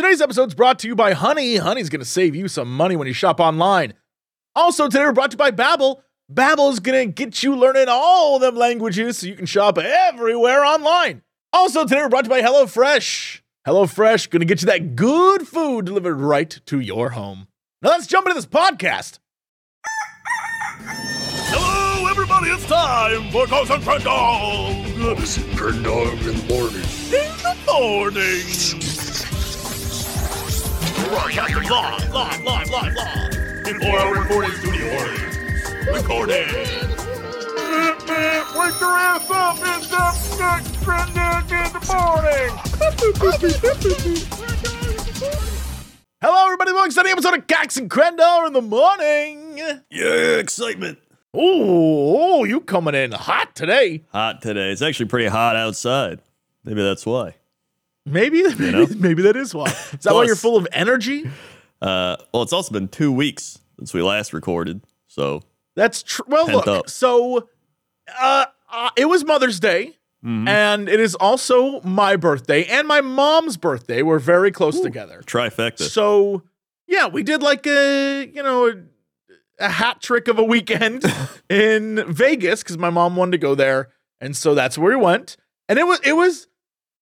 [0.00, 1.56] Today's episode is brought to you by Honey.
[1.56, 3.92] Honey's going to save you some money when you shop online.
[4.56, 6.00] Also, today we're brought to you by Babbel.
[6.32, 10.64] Babbel is going to get you learning all them languages so you can shop everywhere
[10.64, 11.20] online.
[11.52, 13.42] Also, today we're brought to you by HelloFresh.
[13.66, 17.48] HelloFresh going to get you that good food delivered right to your home.
[17.82, 19.18] Now let's jump into this podcast.
[21.52, 22.48] Hello, everybody.
[22.48, 24.86] It's time for Ghost and Friend Dog
[25.58, 26.84] Turn dog in the morning.
[27.12, 28.89] in the morning.
[31.10, 33.64] Broadcasting live, live, live, live, live.
[33.64, 35.36] Before our recording studio audience.
[35.92, 36.46] Recording.
[38.54, 39.58] Wake your ass up.
[39.60, 40.66] It's Ghost and
[41.50, 42.50] in the morning.
[46.22, 46.72] Hello, everybody.
[46.72, 49.58] Welcome to the episode of Cox and Crendor in the morning.
[49.90, 51.00] Yeah, excitement.
[51.34, 54.04] Oh, you coming in hot today.
[54.12, 54.70] hot today.
[54.70, 56.20] It's actually pretty hot outside.
[56.62, 57.34] Maybe that's why.
[58.06, 58.86] Maybe, maybe, know?
[58.98, 59.66] maybe that is why.
[59.92, 61.30] Is that why you're full of energy?
[61.82, 64.82] Uh, well, it's also been two weeks since we last recorded.
[65.06, 65.42] So
[65.76, 66.24] That's true.
[66.28, 66.66] Well, look.
[66.66, 66.90] up.
[66.90, 67.48] So,
[68.18, 70.48] uh, uh, it was Mother's Day, Mm-hmm.
[70.48, 74.02] and it is also my birthday and my mom's birthday.
[74.02, 75.22] We're very close together.
[75.24, 75.84] trifecta.
[75.88, 76.42] So,
[76.86, 78.74] yeah, we did like a you know a,
[79.60, 81.04] a hat trick of a weekend
[81.48, 83.88] in Vegas because my mom wanted to go there,
[84.20, 85.38] and so that's where we went,
[85.70, 86.48] and it was it was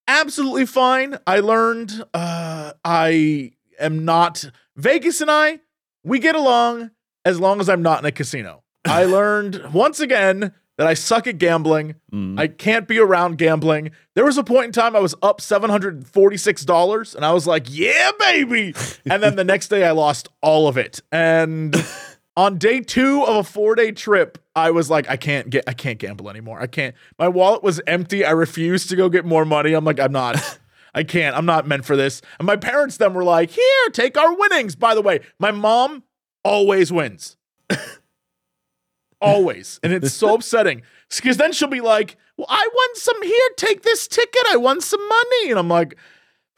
[0.09, 1.19] absolutely fine.
[1.27, 5.61] I learned uh, I am not Vegas and I
[6.03, 6.91] we get along
[7.25, 8.65] as long as I'm not in a casino.
[8.85, 11.97] I learned once again that I suck at gambling.
[12.13, 12.39] Mm.
[12.39, 13.91] I can't be around gambling.
[14.15, 18.13] There was a point in time I was up $746 and I was like, yeah,
[18.19, 18.75] baby.
[19.11, 21.01] And then the next day I lost all of it.
[21.11, 21.75] And
[22.39, 25.73] on day two of a four day trip, I was like, I can't get, I
[25.73, 26.61] can't gamble anymore.
[26.61, 26.95] I can't.
[27.19, 28.25] My wallet was empty.
[28.25, 29.73] I refused to go get more money.
[29.73, 30.59] I'm like, I'm not.
[30.95, 31.37] I can't.
[31.37, 32.23] I'm not meant for this.
[32.39, 34.77] And my parents then were like, here, take our winnings.
[34.77, 36.05] By the way, my mom
[36.45, 37.37] always wins.
[39.21, 39.81] always.
[39.83, 40.83] And it's so upsetting.
[41.15, 44.43] Because then she'll be like, Well, I won some here, take this ticket.
[44.49, 45.51] I won some money.
[45.51, 45.97] And I'm like,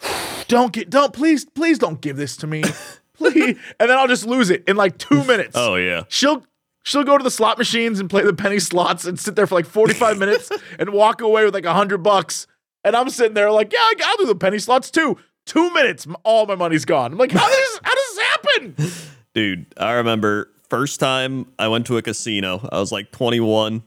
[0.46, 2.64] Don't get don't please, please don't give this to me.
[3.20, 3.56] Please.
[3.78, 5.52] and then I'll just lose it in like two minutes.
[5.54, 6.04] oh yeah.
[6.08, 6.44] She'll
[6.82, 9.54] she'll go to the slot machines and play the penny slots and sit there for
[9.54, 12.46] like 45 minutes and walk away with like a hundred bucks.
[12.82, 15.18] And I'm sitting there like, yeah, I'll do the penny slots too.
[15.46, 17.12] Two minutes, all my money's gone.
[17.12, 18.74] I'm like, how does how does this happen?
[19.34, 22.66] Dude, I remember first time I went to a casino.
[22.72, 23.82] I was like 21.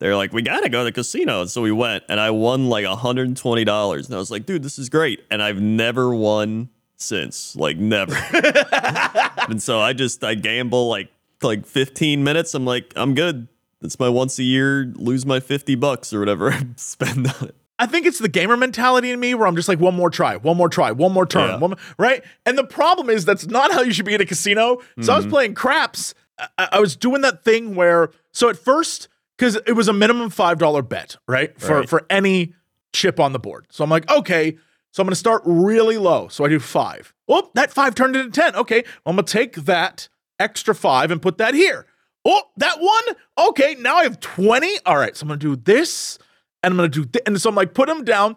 [0.00, 1.40] They're like, we gotta go to the casino.
[1.42, 4.06] And so we went and I won like $120.
[4.06, 5.24] And I was like, dude, this is great.
[5.30, 7.56] And I've never won since.
[7.56, 8.14] Like never.
[9.48, 11.10] and so I just I gamble like
[11.42, 12.54] like 15 minutes.
[12.54, 13.48] I'm like, I'm good.
[13.80, 17.54] It's my once a year lose my 50 bucks or whatever I spend on it.
[17.80, 20.36] I think it's the gamer mentality in me where I'm just like, one more try,
[20.36, 21.56] one more try, one more turn, Yeah.
[21.58, 22.24] one right?
[22.44, 24.80] And the problem is that's not how you should be at a casino.
[25.00, 25.30] So I was mm-hmm.
[25.30, 26.12] playing craps.
[26.58, 29.06] I, I was doing that thing where, so at first,
[29.36, 31.88] because it was a minimum five dollar bet, right, for Right.
[31.88, 32.52] for any
[32.92, 33.66] chip on the board.
[33.70, 34.56] So I'm like, okay,
[34.98, 36.26] so I'm gonna start really low.
[36.26, 37.14] So I do five.
[37.28, 38.56] Oh, that five turned into ten.
[38.56, 40.08] Okay, I'm gonna take that
[40.40, 41.86] extra five and put that here.
[42.24, 43.04] Oh, that one.
[43.50, 44.78] Okay, now I have 20.
[44.84, 46.18] All right, so I'm gonna do this
[46.64, 48.34] and I'm gonna do th- and so I'm like put them down.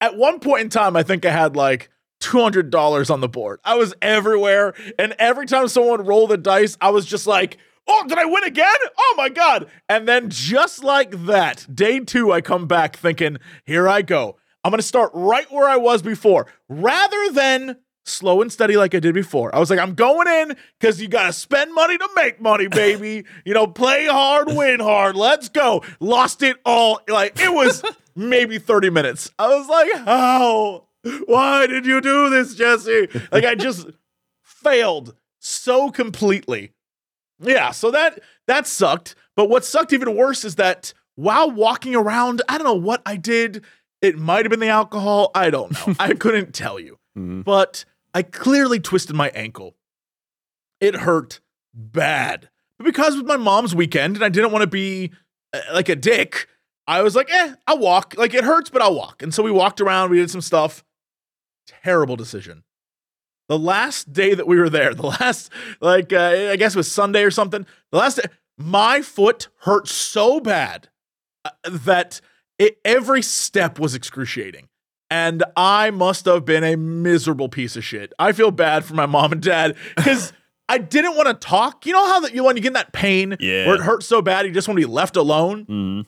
[0.00, 3.28] At one point in time, I think I had like two hundred dollars on the
[3.28, 3.60] board.
[3.62, 7.58] I was everywhere, and every time someone would roll the dice, I was just like,
[7.86, 8.74] "Oh, did I win again?
[8.98, 13.36] Oh my god!" And then just like that, day two, I come back thinking,
[13.66, 14.38] "Here I go.
[14.64, 17.76] I'm gonna start right where I was before, rather than."
[18.06, 19.54] Slow and steady like I did before.
[19.54, 22.66] I was like, I'm going in because you got to spend money to make money,
[22.68, 23.24] baby.
[23.46, 25.16] you know, play hard, win hard.
[25.16, 25.82] Let's go.
[26.00, 27.00] Lost it all.
[27.08, 27.82] Like, it was
[28.14, 29.30] maybe 30 minutes.
[29.38, 30.84] I was like, how?
[31.24, 33.08] Why did you do this, Jesse?
[33.32, 33.86] Like, I just
[34.42, 36.72] failed so completely.
[37.40, 39.14] Yeah, so that that sucked.
[39.36, 43.16] But what sucked even worse is that while walking around, I don't know what I
[43.16, 43.64] did.
[44.04, 45.30] It might have been the alcohol.
[45.34, 45.94] I don't know.
[45.98, 46.98] I couldn't tell you.
[47.16, 47.42] Mhm.
[47.42, 49.76] But I clearly twisted my ankle.
[50.78, 51.40] It hurt
[51.72, 52.50] bad.
[52.78, 55.10] But because it was my mom's weekend and I didn't want to be
[55.54, 56.48] uh, like a dick,
[56.86, 58.14] I was like, eh, I'll walk.
[58.18, 59.22] Like it hurts, but I'll walk.
[59.22, 60.84] And so we walked around, we did some stuff.
[61.66, 62.62] Terrible decision.
[63.48, 65.50] The last day that we were there, the last,
[65.80, 68.28] like, uh, I guess it was Sunday or something, the last day,
[68.58, 70.88] my foot hurt so bad
[71.44, 72.20] uh, that
[72.58, 74.68] it, every step was excruciating.
[75.10, 78.12] And I must have been a miserable piece of shit.
[78.18, 80.32] I feel bad for my mom and dad because
[80.68, 81.84] I didn't want to talk.
[81.86, 83.66] You know how that you when you get in that pain Yeah.
[83.66, 85.66] where it hurts so bad you just want to be left alone?
[85.66, 86.06] Mhm.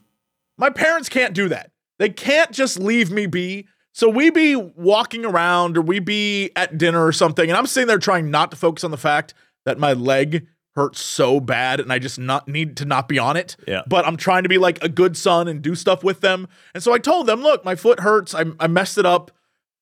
[0.58, 1.70] My parents can't do that.
[1.98, 3.66] They can't just leave me be.
[3.92, 7.86] So we be walking around or we be at dinner or something, and I'm sitting
[7.88, 9.32] there trying not to focus on the fact
[9.66, 10.46] that my leg
[10.76, 13.56] hurts so bad and I just not need to not be on it.
[13.66, 13.82] Yeah.
[13.88, 16.48] But I'm trying to be like a good son and do stuff with them.
[16.74, 18.34] And so I told them, look, my foot hurts.
[18.34, 19.32] I, I messed it up.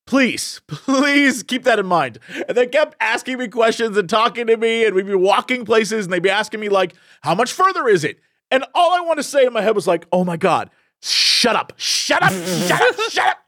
[0.06, 2.20] Please, please keep that in mind.
[2.48, 6.04] And they kept asking me questions and talking to me, and we'd be walking places
[6.04, 8.20] and they'd be asking me, like, how much further is it?
[8.50, 10.70] And all I want to say in my head was like, oh my God,
[11.00, 12.32] shut up, shut up,
[12.68, 13.38] shut up, shut up.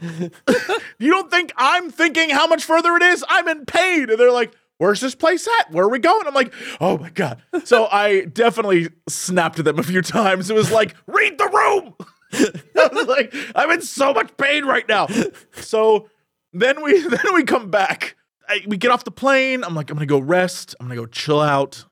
[0.98, 3.24] you don't think I'm thinking how much further it is?
[3.28, 4.08] I'm in pain.
[4.08, 5.70] And they're like, where's this place at?
[5.72, 6.26] Where are we going?
[6.26, 7.42] I'm like, oh my God.
[7.64, 10.50] So I definitely snapped at them a few times.
[10.50, 11.94] It was like, read the room.
[12.32, 15.06] I was like, I'm in so much pain right now.
[15.52, 16.08] So
[16.52, 18.16] then we then we come back.
[18.48, 19.62] I, we get off the plane.
[19.62, 20.74] I'm like, I'm gonna go rest.
[20.80, 21.84] I'm gonna go chill out.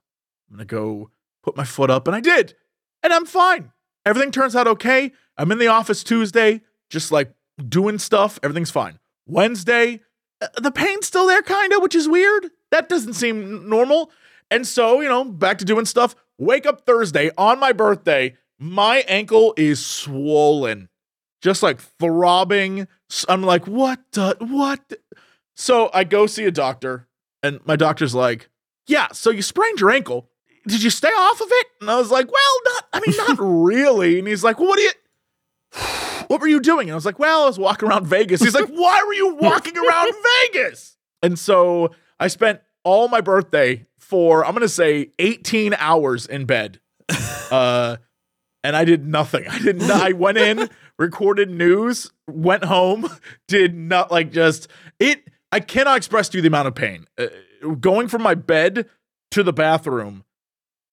[0.51, 1.11] I'm gonna go
[1.43, 2.55] put my foot up, and I did,
[3.03, 3.71] and I'm fine.
[4.07, 5.13] Everything turns out okay.
[5.37, 7.33] I'm in the office Tuesday, just like
[7.69, 8.41] doing stuff.
[8.43, 8.99] Everything's fine.
[9.27, 10.01] Wednesday,
[10.41, 12.51] uh, the pain's still there, kind of, which is weird.
[12.71, 14.11] That doesn't seem normal.
[14.51, 16.15] And so, you know, back to doing stuff.
[16.39, 18.37] Wake up Thursday on my birthday.
[18.59, 20.89] My ankle is swollen,
[21.43, 22.89] just like throbbing.
[23.29, 24.01] I'm like, what?
[24.13, 24.89] The, what?
[24.89, 24.99] the-"
[25.57, 27.09] So I go see a doctor,
[27.43, 28.49] and my doctor's like,
[28.87, 30.29] yeah, so you sprained your ankle.
[30.67, 31.67] Did you stay off of it?
[31.81, 34.19] And I was like, well, not, I mean, not really.
[34.19, 34.91] And he's like, well, what do you,
[36.29, 36.89] what were you doing?
[36.89, 38.41] And I was like, well, I was walking around Vegas.
[38.41, 40.13] He's like, why were you walking around
[40.53, 40.97] Vegas?
[41.23, 46.45] And so I spent all my birthday for, I'm going to say 18 hours in
[46.45, 46.81] bed.
[47.51, 47.97] Uh,
[48.63, 49.49] and I did nothing.
[49.49, 50.69] I did not, I went in,
[50.99, 53.09] recorded news, went home,
[53.49, 54.69] did not like just
[54.99, 55.27] it.
[55.51, 57.29] I cannot express to you the amount of pain uh,
[57.81, 58.87] going from my bed
[59.31, 60.25] to the bathroom,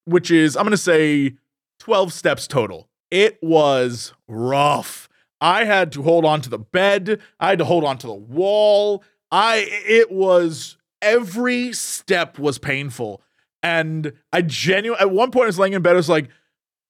[0.06, 1.36] which is, I'm going to say
[1.80, 2.88] 12 steps total.
[3.12, 5.10] It was rough.
[5.42, 7.20] I had to hold on to the bed.
[7.40, 9.04] I had to hold on to the wall.
[9.32, 13.22] I it was every step was painful.
[13.64, 16.30] And I genuinely at one point I was laying in bed, I was like,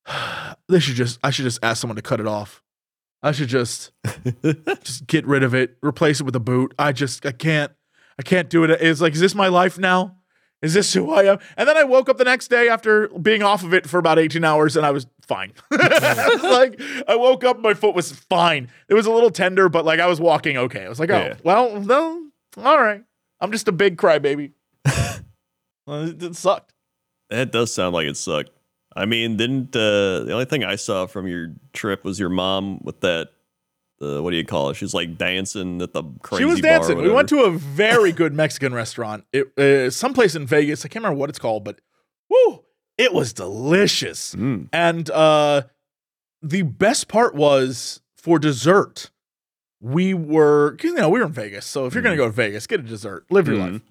[0.68, 2.62] they should just I should just ask someone to cut it off.
[3.22, 3.92] I should just
[4.84, 6.74] just get rid of it, replace it with a boot.
[6.78, 7.72] I just I can't
[8.20, 8.72] I can't do it.
[8.72, 10.18] It's like, is this my life now?
[10.62, 11.40] Is this who I am?
[11.58, 14.18] And then I woke up the next day after being off of it for about
[14.18, 15.54] 18 hours and I was fine.
[15.72, 16.44] I was
[16.80, 18.70] like, I woke up, my foot was fine.
[18.90, 20.86] It was a little tender, but like I was walking okay.
[20.86, 21.36] I was like, oh, Yeah.
[21.44, 23.04] well, no, all right.
[23.40, 24.52] I'm just a big crybaby.
[24.86, 26.74] it, it sucked.
[27.30, 28.52] That does sound like it sucked.
[28.96, 32.80] I mean, didn't uh, the only thing I saw from your trip was your mom
[32.84, 33.30] with that?
[34.02, 34.76] Uh, what do you call it?
[34.76, 36.44] She's like dancing at the crazy.
[36.44, 37.02] she was bar dancing.
[37.02, 39.26] We went to a very good Mexican restaurant.
[39.34, 40.86] It uh, someplace in Vegas.
[40.86, 41.82] I can't remember what it's called, but
[42.30, 42.64] woo,
[42.98, 44.36] it was delicious.
[44.36, 44.70] Mm.
[44.72, 45.64] And uh,
[46.42, 49.12] the best part was for dessert.
[49.86, 51.64] We were, you know, we were in Vegas.
[51.68, 53.72] So if you're gonna go to Vegas, get a dessert, live your Mhm.
[53.74, 53.82] life.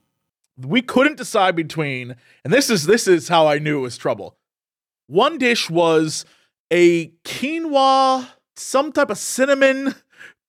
[0.66, 4.36] We couldn't decide between, and this is this is how I knew it was trouble.
[5.06, 6.24] One dish was
[6.72, 8.26] a quinoa,
[8.56, 9.94] some type of cinnamon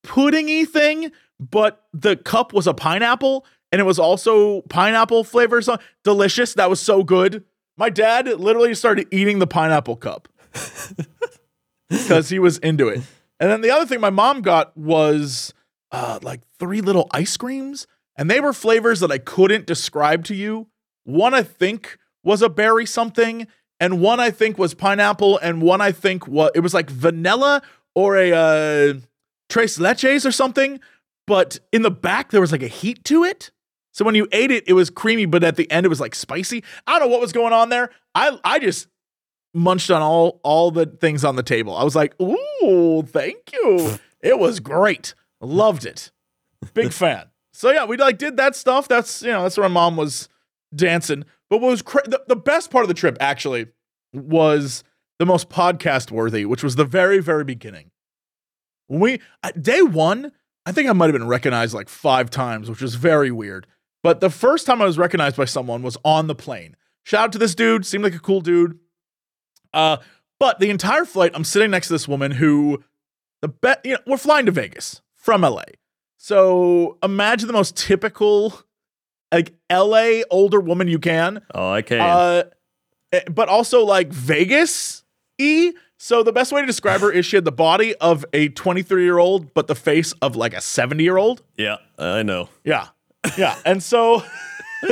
[0.04, 5.62] puddingy thing, but the cup was a pineapple, and it was also pineapple flavor.
[5.62, 6.56] So delicious.
[6.56, 7.44] That was so good.
[7.78, 10.28] My dad literally started eating the pineapple cup
[11.90, 13.02] because he was into it.
[13.40, 15.54] And then the other thing my mom got was
[15.92, 17.88] uh, like three little ice creams,
[18.18, 20.68] and they were flavors that I couldn't describe to you.
[21.04, 23.48] One I think was a berry something,
[23.80, 27.62] and one I think was pineapple, and one I think was it was like vanilla
[27.94, 28.94] or a uh,
[29.50, 30.80] tres leches or something.
[31.28, 33.52] But in the back there was like a heat to it.
[33.94, 36.16] So when you ate it, it was creamy, but at the end it was like
[36.16, 36.64] spicy.
[36.86, 37.92] I don't know what was going on there.
[38.14, 38.88] I I just
[39.56, 41.76] munched on all all the things on the table.
[41.76, 45.14] I was like, "Ooh, thank you." It was great.
[45.40, 46.12] Loved it.
[46.74, 47.28] Big fan.
[47.54, 48.88] So yeah, we like did that stuff.
[48.88, 50.30] That's you know that's where my mom was
[50.76, 51.26] dancing.
[51.48, 53.68] But what was cra- the, the best part of the trip actually
[54.14, 54.84] was
[55.20, 57.92] the most podcast worthy, which was the very very beginning.
[58.88, 60.32] When we uh, day one,
[60.66, 63.68] I think I might have been recognized like five times, which was very weird.
[64.02, 66.76] But the first time I was recognized by someone was on the plane.
[67.04, 67.86] Shout out to this dude.
[67.86, 68.80] Seemed like a cool dude.
[69.76, 69.98] Uh,
[70.40, 72.84] but the entire flight, I'm sitting next to this woman who
[73.42, 75.64] the bet you know, we're flying to Vegas from LA.
[76.18, 78.62] So imagine the most typical
[79.32, 81.42] like LA older woman you can.
[81.54, 82.00] Oh, I can.
[82.02, 82.44] Uh,
[83.12, 85.04] eh, but also like Vegas
[85.38, 85.74] E.
[85.98, 89.04] So the best way to describe her is she had the body of a 23
[89.04, 91.42] year old, but the face of like a 70 year old.
[91.58, 92.50] yeah, I know.
[92.64, 92.88] Yeah.
[93.38, 93.58] Yeah.
[93.66, 94.24] And so,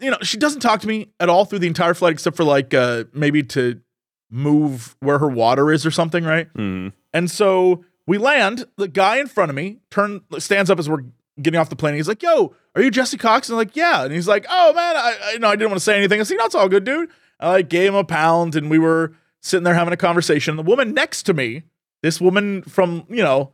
[0.00, 2.44] you know, she doesn't talk to me at all through the entire flight except for
[2.44, 3.80] like uh, maybe to
[4.30, 6.52] move where her water is or something, right?
[6.54, 6.92] Mm.
[7.12, 8.66] And so we land.
[8.76, 11.04] The guy in front of me turn stands up as we're
[11.40, 11.94] getting off the plane.
[11.94, 14.72] He's like, "Yo, are you Jesse Cox?" And I'm like, "Yeah." And he's like, "Oh
[14.72, 16.68] man, I, I no, I didn't want to say anything." I said, "No, it's all
[16.68, 19.98] good, dude." I like gave him a pound, and we were sitting there having a
[19.98, 20.56] conversation.
[20.56, 21.64] The woman next to me,
[22.02, 23.52] this woman from you know,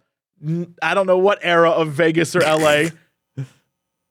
[0.83, 2.91] I don't know what era of Vegas or LA,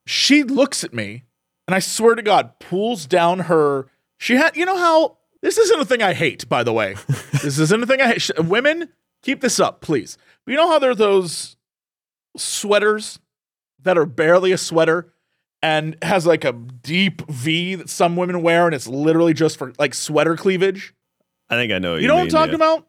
[0.06, 1.24] she looks at me,
[1.68, 3.88] and I swear to God, pulls down her.
[4.18, 6.96] She had, you know how this isn't a thing I hate, by the way.
[7.42, 8.22] this isn't a thing I hate.
[8.22, 8.90] Sh- Women,
[9.24, 10.18] keep this up, please.
[10.46, 11.56] But you know how there are those
[12.38, 13.20] sweaters
[13.84, 15.12] that are barely a sweater
[15.62, 19.74] and has like a deep V that some women wear, and it's literally just for
[19.78, 20.94] like sweater cleavage.
[21.50, 21.92] I think I know.
[21.92, 22.56] What You you, know what I'm talking yeah.
[22.56, 22.88] about?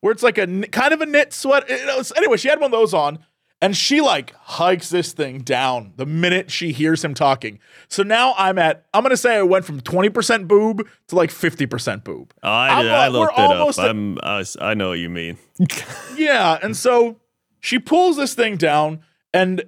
[0.00, 1.64] Where it's like a kind of a knit sweat.
[1.68, 3.18] it was- Anyway, she had one of those on,
[3.62, 7.58] and she like hikes this thing down the minute she hears him talking.
[7.88, 8.84] So now I'm at.
[8.92, 12.34] I'm gonna say I went from 20% boob to like 50% boob.
[12.42, 13.68] Oh, I, I'm, I looked it up.
[13.78, 14.18] at- I'm,
[14.60, 15.38] I know what you mean.
[16.16, 17.20] Yeah, and so
[17.60, 19.00] she pulls this thing down,
[19.32, 19.62] and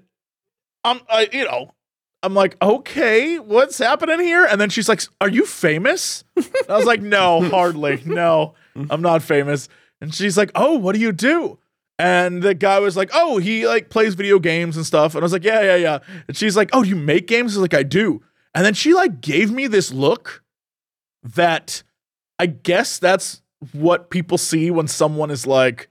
[0.85, 1.73] I'm, I, you know,
[2.23, 4.45] I'm like, okay, what's happening here?
[4.45, 6.25] And then she's like, "Are you famous?"
[6.69, 8.03] I was like, "No, hardly.
[8.05, 8.55] No,
[8.91, 9.69] I'm not famous."
[10.01, 11.59] And she's like, "Oh, what do you do?"
[11.99, 15.25] And the guy was like, "Oh, he like plays video games and stuff." And I
[15.25, 17.63] was like, "Yeah, yeah, yeah." And she's like, "Oh, do you make games?" I was
[17.63, 18.21] like, "I do."
[18.55, 20.43] And then she like gave me this look
[21.23, 21.83] that
[22.39, 25.89] I guess that's what people see when someone is like,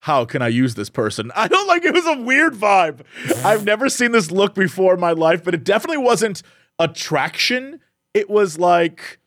[0.00, 1.32] how can I use this person?
[1.36, 3.00] I don't like it was a weird vibe.
[3.44, 6.42] I've never seen this look before in my life, but it definitely wasn't
[6.78, 7.80] attraction.
[8.14, 9.18] It was like,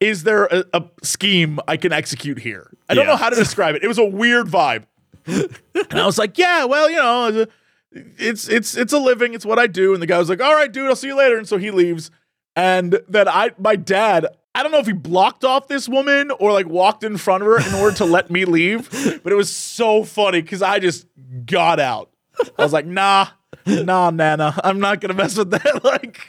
[0.00, 2.70] is there a, a scheme I can execute here?
[2.88, 3.10] I don't Yeah.
[3.12, 3.84] know how to describe it.
[3.84, 4.84] It was a weird vibe.
[5.26, 7.46] And I was like, yeah, well, you know,
[7.92, 9.92] it's it's it's a living, it's what I do.
[9.92, 11.38] And the guy was like, all right, dude, I'll see you later.
[11.38, 12.10] And so he leaves.
[12.54, 16.52] And then I my dad, I don't know if he blocked off this woman or
[16.52, 18.90] like walked in front of her in order to let me leave,
[19.22, 21.06] but it was so funny because I just
[21.44, 22.10] got out.
[22.58, 23.28] I was like, nah,
[23.66, 25.84] nah, Nana, I'm not gonna mess with that.
[25.84, 26.20] like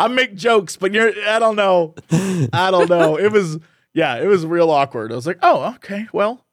[0.00, 1.94] I make jokes, but you're I don't know.
[2.52, 3.18] I don't know.
[3.18, 3.58] It was
[3.92, 5.12] yeah, it was real awkward.
[5.12, 6.43] I was like, oh, okay, well,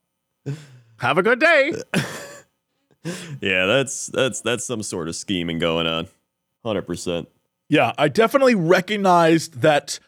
[1.02, 1.74] have a good day.
[3.42, 6.08] Yeah, that's that's that's some sort of scheming going on.
[6.64, 7.30] Hundred percent.
[7.68, 10.00] Yeah, I definitely recognized that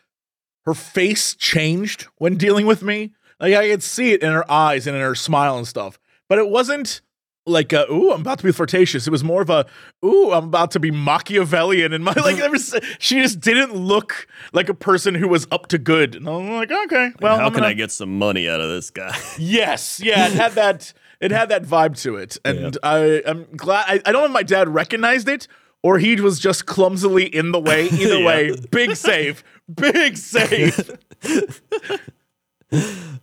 [0.65, 3.13] her face changed when dealing with me.
[3.39, 5.97] Like I could see it in her eyes and in her smile and stuff.
[6.29, 7.01] But it wasn't
[7.45, 9.05] like a, ooh, I'm about to be flirtatious.
[9.05, 9.65] It was more of a
[10.05, 14.69] ooh, I'm about to be Machiavellian and my like was, she just didn't look like
[14.69, 16.15] a person who was up to good.
[16.15, 18.69] And I'm like, okay, well, How I'm can gonna- I get some money out of
[18.69, 19.17] this guy?
[19.37, 22.37] Yes, yeah, it had that it had that vibe to it.
[22.45, 25.47] And I am glad I, I don't know if my dad recognized it
[25.81, 27.85] or he was just clumsily in the way.
[27.91, 28.25] Either Yeah.
[28.25, 29.43] way, big save.
[29.73, 30.97] Big save.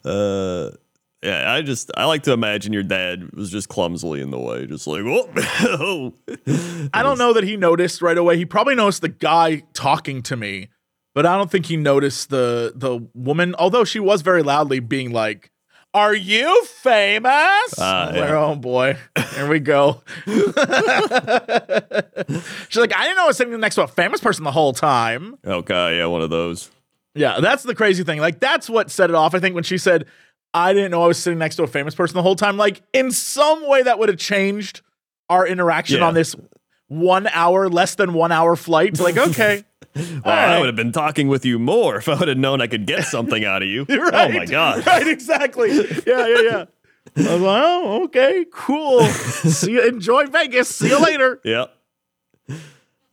[0.04, 0.70] Uh,
[1.22, 4.66] yeah, I just I like to imagine your dad was just clumsily in the way,
[4.66, 6.14] just like oh, oh.
[6.94, 8.38] I don't know that he noticed right away.
[8.38, 10.68] He probably noticed the guy talking to me,
[11.14, 15.12] but I don't think he noticed the the woman, although she was very loudly being
[15.12, 15.50] like,
[15.92, 17.74] Are you famous?
[17.78, 18.20] Ah, was yeah.
[18.22, 18.96] like, oh boy,
[19.34, 20.02] here we go.
[20.26, 20.56] She's
[22.80, 25.36] like, I didn't know I was sitting next to a famous person the whole time.
[25.46, 26.70] Okay, yeah, one of those.
[27.14, 28.20] Yeah, that's the crazy thing.
[28.20, 29.34] Like, that's what set it off.
[29.34, 30.06] I think when she said,
[30.52, 32.82] I didn't know I was sitting next to a famous person the whole time, like,
[32.92, 34.80] in some way that would have changed
[35.28, 36.06] our interaction Yeah.
[36.08, 36.34] on this
[36.88, 38.98] one hour, less than one hour flight.
[38.98, 39.64] Like, okay.
[39.94, 42.60] Well, All I would have been talking with you more if I would have known
[42.60, 43.84] I could get something out of you.
[43.88, 44.30] right.
[44.30, 44.84] Oh my god.
[44.86, 45.72] Right, exactly.
[46.06, 46.64] Yeah, yeah, yeah.
[47.16, 49.04] I was like, oh, okay, cool.
[49.06, 49.82] See you.
[49.86, 50.68] Enjoy Vegas.
[50.68, 51.40] See you later.
[51.44, 51.66] Yeah.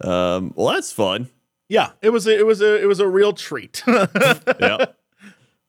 [0.01, 0.53] Um.
[0.55, 1.29] Well, that's fun.
[1.69, 3.83] Yeah, it was a, it was a, it was a real treat.
[3.87, 4.77] Yeah.
[4.79, 4.93] At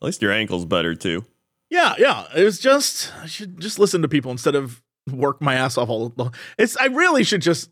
[0.02, 1.24] least your ankle's better too.
[1.70, 2.26] Yeah, yeah.
[2.34, 4.82] It was just I should just listen to people instead of
[5.12, 7.70] work my ass off all the It's I really should just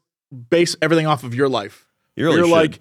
[0.50, 1.86] base everything off of your life.
[2.16, 2.52] You really You're should.
[2.52, 2.80] like,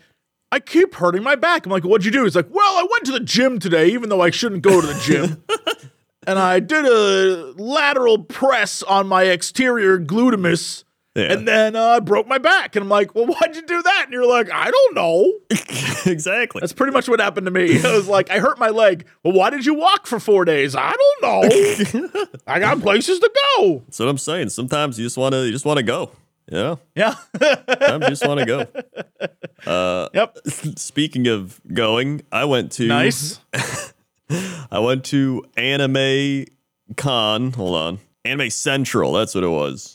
[0.51, 1.65] I keep hurting my back.
[1.65, 2.23] I'm like, what'd you do?
[2.23, 4.87] He's like, well, I went to the gym today, even though I shouldn't go to
[4.87, 5.43] the gym.
[6.27, 10.84] and I did a lateral press on my exterior glutamus.
[11.15, 11.31] Yeah.
[11.31, 12.75] And then uh, I broke my back.
[12.75, 14.01] And I'm like, well, why'd you do that?
[14.03, 15.31] And you're like, I don't know.
[16.11, 16.59] exactly.
[16.59, 17.81] That's pretty much what happened to me.
[17.83, 19.05] I was like, I hurt my leg.
[19.23, 20.75] Well, why did you walk for four days?
[20.75, 22.25] I don't know.
[22.47, 23.83] I got places to go.
[23.85, 24.49] That's what I'm saying.
[24.49, 25.45] Sometimes you just want to.
[25.45, 26.11] You just want to go.
[26.51, 26.75] Yeah.
[26.95, 27.15] Yeah.
[27.41, 28.67] You just want to go.
[29.65, 30.37] Uh, yep.
[30.75, 33.39] Speaking of going, I went to Nice.
[34.29, 36.45] I went to Anime
[36.97, 37.51] Con.
[37.53, 39.13] Hold on, Anime Central.
[39.13, 39.94] That's what it was.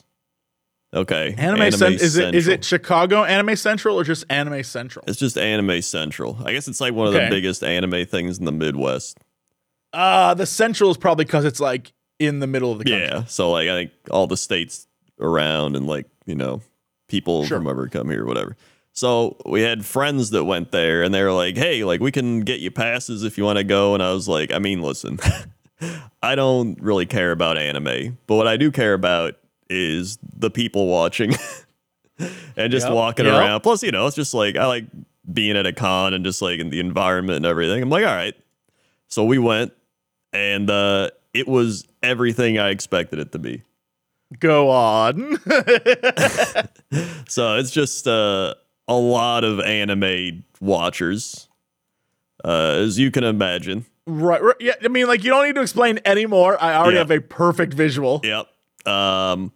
[0.92, 5.04] Okay, Anime, Cen- is it is it Chicago Anime Central or just Anime Central?
[5.06, 6.36] It's just Anime Central.
[6.44, 7.26] I guess it's like one of Okay.
[7.26, 9.18] the biggest anime things in the Midwest.
[9.92, 13.02] Uh the Central is probably because it's like in the middle of the country.
[13.02, 13.24] Yeah.
[13.26, 14.88] So like I think all the states
[15.20, 16.60] around and like, you know,
[17.08, 17.58] people Sure.
[17.58, 18.56] from wherever come here, whatever.
[18.92, 22.40] So we had friends that went there and they were like, Hey, like we can
[22.40, 23.94] get you passes if you want to go.
[23.94, 25.20] And I was like, I mean, listen,
[26.22, 29.34] I don't really care about anime, but what I do care about
[29.70, 31.32] is the people watching
[32.56, 32.94] and just Yep.
[32.94, 33.34] walking Yep.
[33.34, 33.60] around.
[33.62, 34.84] Plus, you know, it's just like I like
[35.32, 37.82] being at a con and just like in the environment and everything.
[37.82, 38.34] I'm like, all right.
[39.08, 39.72] So we went
[40.32, 43.62] and uh it was everything I expected it to be.
[44.38, 45.38] Go on.
[47.28, 48.54] So it's just uh,
[48.88, 51.48] a lot of anime watchers,
[52.44, 53.86] uh, as you can imagine.
[54.06, 54.56] right, right.
[54.58, 54.72] Yeah.
[54.82, 56.60] I mean, like you don't need to explain anymore.
[56.60, 58.20] I already have a perfect visual.
[58.24, 58.48] Yep.
[58.92, 59.52] Um,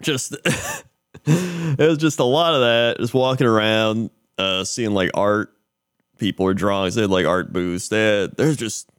[0.00, 0.36] just
[1.26, 2.96] it was just a lot of that.
[2.98, 5.52] Just walking around, uh, seeing like art.
[6.18, 6.92] People were drawing.
[6.92, 7.88] They had like art booths.
[7.88, 8.90] They had, there's just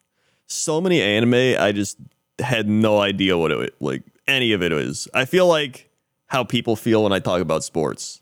[0.48, 1.62] so many anime.
[1.62, 1.98] I just
[2.40, 5.08] had no idea what it like any of it was.
[5.14, 5.90] I feel like
[6.28, 8.22] how people feel when I talk about sports.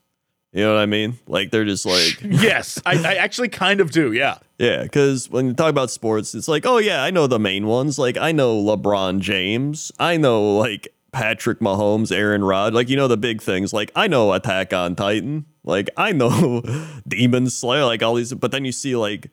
[0.53, 1.19] You know what I mean?
[1.27, 4.13] Like they're just like yes, I, I actually kind of do.
[4.13, 4.39] Yeah.
[4.57, 7.67] Yeah, because when you talk about sports, it's like, oh yeah, I know the main
[7.67, 7.99] ones.
[7.99, 9.91] Like I know LeBron James.
[9.99, 12.73] I know like Patrick Mahomes, Aaron Rod.
[12.73, 13.73] Like you know the big things.
[13.73, 15.45] Like I know Attack on Titan.
[15.63, 16.61] Like I know
[17.07, 17.85] Demon Slayer.
[17.85, 18.33] Like all these.
[18.33, 19.31] But then you see like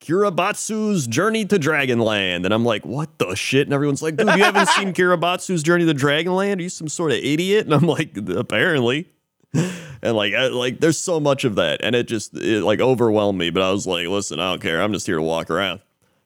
[0.00, 3.66] Kirabatsu's Journey to Dragonland, and I'm like, what the shit?
[3.66, 6.58] And everyone's like, dude, you haven't seen Kirabatsu's Journey to Dragonland?
[6.58, 7.66] Are you some sort of idiot?
[7.66, 9.08] And I'm like, apparently
[10.02, 13.38] and like I, like there's so much of that and it just it like overwhelmed
[13.38, 15.80] me but i was like listen i don't care i'm just here to walk around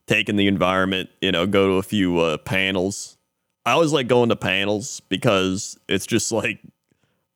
[0.06, 3.16] take in the environment you know go to a few uh, panels
[3.66, 6.61] i always like going to panels because it's just like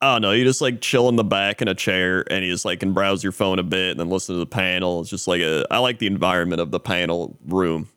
[0.01, 2.53] i don't know you just like chill in the back in a chair and you
[2.53, 5.11] just like can browse your phone a bit and then listen to the panel it's
[5.11, 7.89] just like a i like the environment of the panel room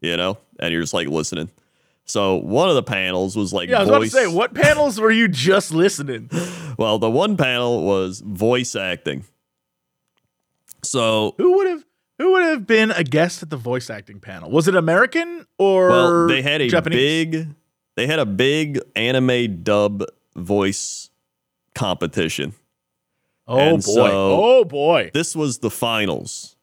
[0.00, 1.50] you know and you're just like listening
[2.08, 3.78] so one of the panels was like Yeah.
[3.78, 6.30] I was about to say, what panels were you just listening?
[6.78, 9.24] well, the one panel was voice acting.
[10.84, 11.84] So, Who would have?
[12.18, 14.52] Who would have been a guest at the voice acting panel?
[14.52, 16.96] Was it American or well, they had a Japanese?
[17.26, 17.48] big,
[17.96, 20.04] they had a big anime dub
[20.36, 21.10] voice
[21.74, 22.54] competition.
[23.48, 23.80] Oh and boy!
[23.80, 25.10] so- oh boy!
[25.12, 26.56] This was the finals.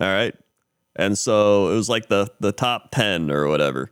[0.00, 0.34] All right,
[0.96, 3.90] and so it was like the the top ten or whatever.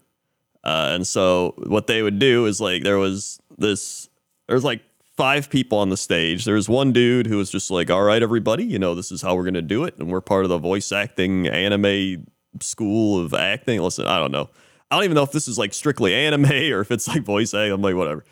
[0.64, 4.08] Uh, and so what they would do is like there was this,
[4.48, 4.82] there was like
[5.16, 6.44] five people on the stage.
[6.44, 9.22] There was one dude who was just like, "All right, everybody, you know this is
[9.22, 12.26] how we're gonna do it, and we're part of the voice acting anime
[12.60, 14.50] school of acting." Listen, I don't know.
[14.90, 17.54] I don't even know if this is like strictly anime or if it's like voice
[17.54, 17.72] acting.
[17.72, 18.24] I'm like, whatever.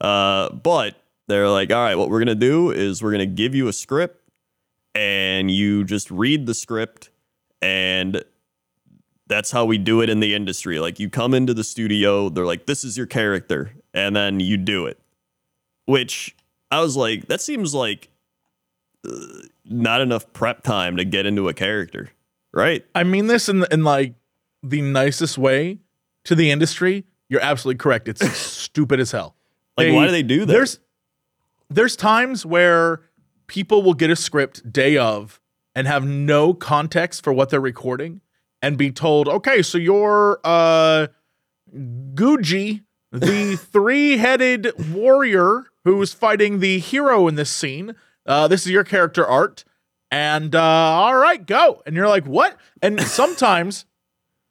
[0.00, 0.96] Uh, but
[1.28, 4.28] they're like, all right, what we're gonna do is we're gonna give you a script,
[4.94, 7.10] and you just read the script,
[7.62, 8.24] and
[9.28, 10.80] that's how we do it in the industry.
[10.80, 14.56] Like you come into the studio, they're like, this is your character, and then you
[14.56, 14.98] do it.
[15.86, 16.34] Which
[16.70, 18.08] I was like, that seems like
[19.06, 22.10] uh, not enough prep time to get into a character,
[22.52, 22.84] right?
[22.94, 24.14] I mean this in in like
[24.62, 25.78] the nicest way
[26.24, 27.04] to the industry.
[27.28, 28.08] You're absolutely correct.
[28.08, 29.36] It's stupid as hell.
[29.76, 30.52] Like, why do they do that?
[30.52, 30.78] There's
[31.68, 33.02] there's times where
[33.46, 35.40] people will get a script day of
[35.74, 38.20] and have no context for what they're recording
[38.60, 41.06] and be told, okay, so you're uh
[41.72, 47.94] Guji, the three-headed warrior who's fighting the hero in this scene.
[48.26, 49.64] Uh, this is your character art.
[50.10, 51.82] And uh, all right, go.
[51.86, 52.56] And you're like, what?
[52.82, 53.86] And sometimes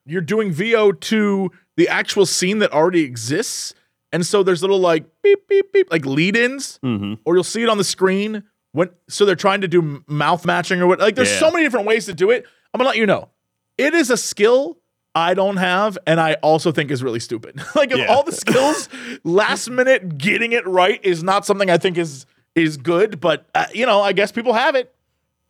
[0.10, 3.74] you're doing VO to the actual scene that already exists.
[4.12, 7.16] And so there's little like beep, beep, beep, like lead ins, Mm-hmm.
[7.26, 10.82] or you'll see it on the screen when so they're trying to do mouth matching
[10.82, 11.00] or what.
[11.00, 12.46] Like there's so many different ways to do it.
[12.74, 13.30] I'm gonna let you know.
[13.78, 14.78] It is a skill
[15.16, 17.62] I don't have, and I also think is really stupid.
[17.76, 18.08] like of Yeah.
[18.08, 18.90] all the skills,
[19.24, 23.20] last minute getting it right is not something I think is is good.
[23.20, 24.94] But uh, you know, I guess people have it.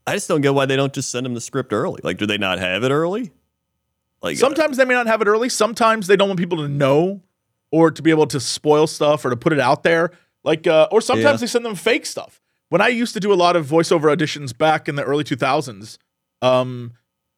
[0.08, 2.00] I just don't get why they don't just send them the script early.
[2.04, 3.32] Like, do they not have it early?
[4.22, 5.50] Like, uh, Sometimes they may not have it early.
[5.50, 7.22] Sometimes they don't want people to know
[7.72, 10.12] or to be able to spoil stuff or to put it out there.
[10.44, 11.46] Like, uh, or sometimes Yeah.
[11.46, 12.42] they send them fake stuff.
[12.70, 15.98] When I used to do a lot of voiceover auditions back in the early 2000s,
[16.42, 16.94] um,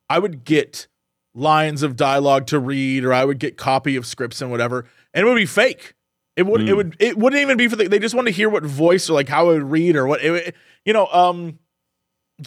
[0.10, 0.88] I would get
[1.34, 5.26] lines of dialogue to read, or I would get copy of scripts and whatever, and
[5.26, 5.94] it would be fake.
[6.36, 6.76] It would, it Mm.
[6.78, 7.88] would, it wouldn't even be for the.
[7.88, 10.22] They just want to hear what voice or like how I would read or what,
[10.24, 11.08] it, you know.
[11.08, 11.60] Um,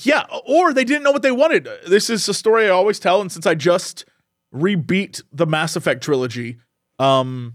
[0.03, 1.69] yeah, or they didn't know what they wanted.
[1.87, 4.05] This is a story I always tell, and since I just
[4.55, 6.59] rebeat the Mass Effect trilogy,
[6.99, 7.55] um,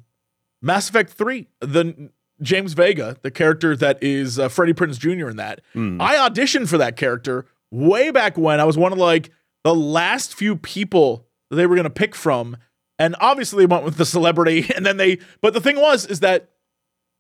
[0.62, 2.10] Mass Effect Three, the
[2.42, 5.30] James Vega, the character that is uh, Freddie Prinze Jr.
[5.30, 6.02] in that, Mm.
[6.02, 8.60] I auditioned for that character way back when.
[8.60, 9.30] I was one of like
[9.64, 12.58] the last few people they were gonna pick from,
[12.98, 16.20] And obviously they went with the celebrity and then they but the thing was is
[16.22, 16.50] that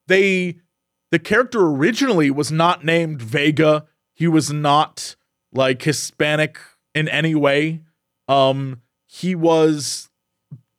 [0.07, 0.57] they
[1.11, 3.85] the character originally was not named Vega.
[4.13, 5.15] He was not
[5.51, 6.59] like Hispanic
[6.93, 7.81] in any way.
[8.27, 8.81] Um
[9.12, 10.08] he was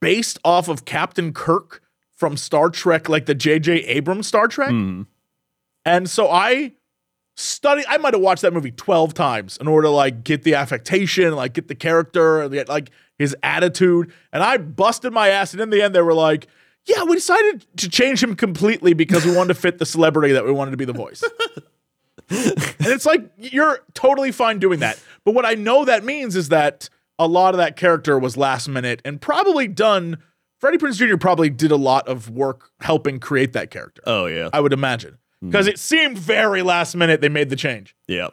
[0.00, 1.82] based off of Captain Kirk
[2.16, 4.70] from Star Trek like the JJ Abrams Star Trek.
[4.70, 5.02] Hmm.
[5.84, 6.74] And so I
[7.36, 10.54] studied I might have watched that movie 12 times in order to like get the
[10.54, 14.12] affectation, like get the character, like his attitude.
[14.32, 15.52] And I busted my ass.
[15.52, 16.46] And in the end, they were like,
[16.84, 20.44] yeah, we decided to change him completely because we wanted to fit the celebrity that
[20.44, 21.22] we wanted to be the voice.
[22.30, 25.02] and it's like, you're totally fine doing that.
[25.24, 26.88] But what I know that means is that
[27.20, 30.18] a lot of that character was last minute and probably done.
[30.58, 31.16] Freddie Prinze Jr.
[31.16, 34.02] probably did a lot of work helping create that character.
[34.06, 34.50] Oh yeah.
[34.52, 35.18] I would imagine.
[35.42, 37.94] Because it seemed very last minute they made the change.
[38.08, 38.28] Yeah.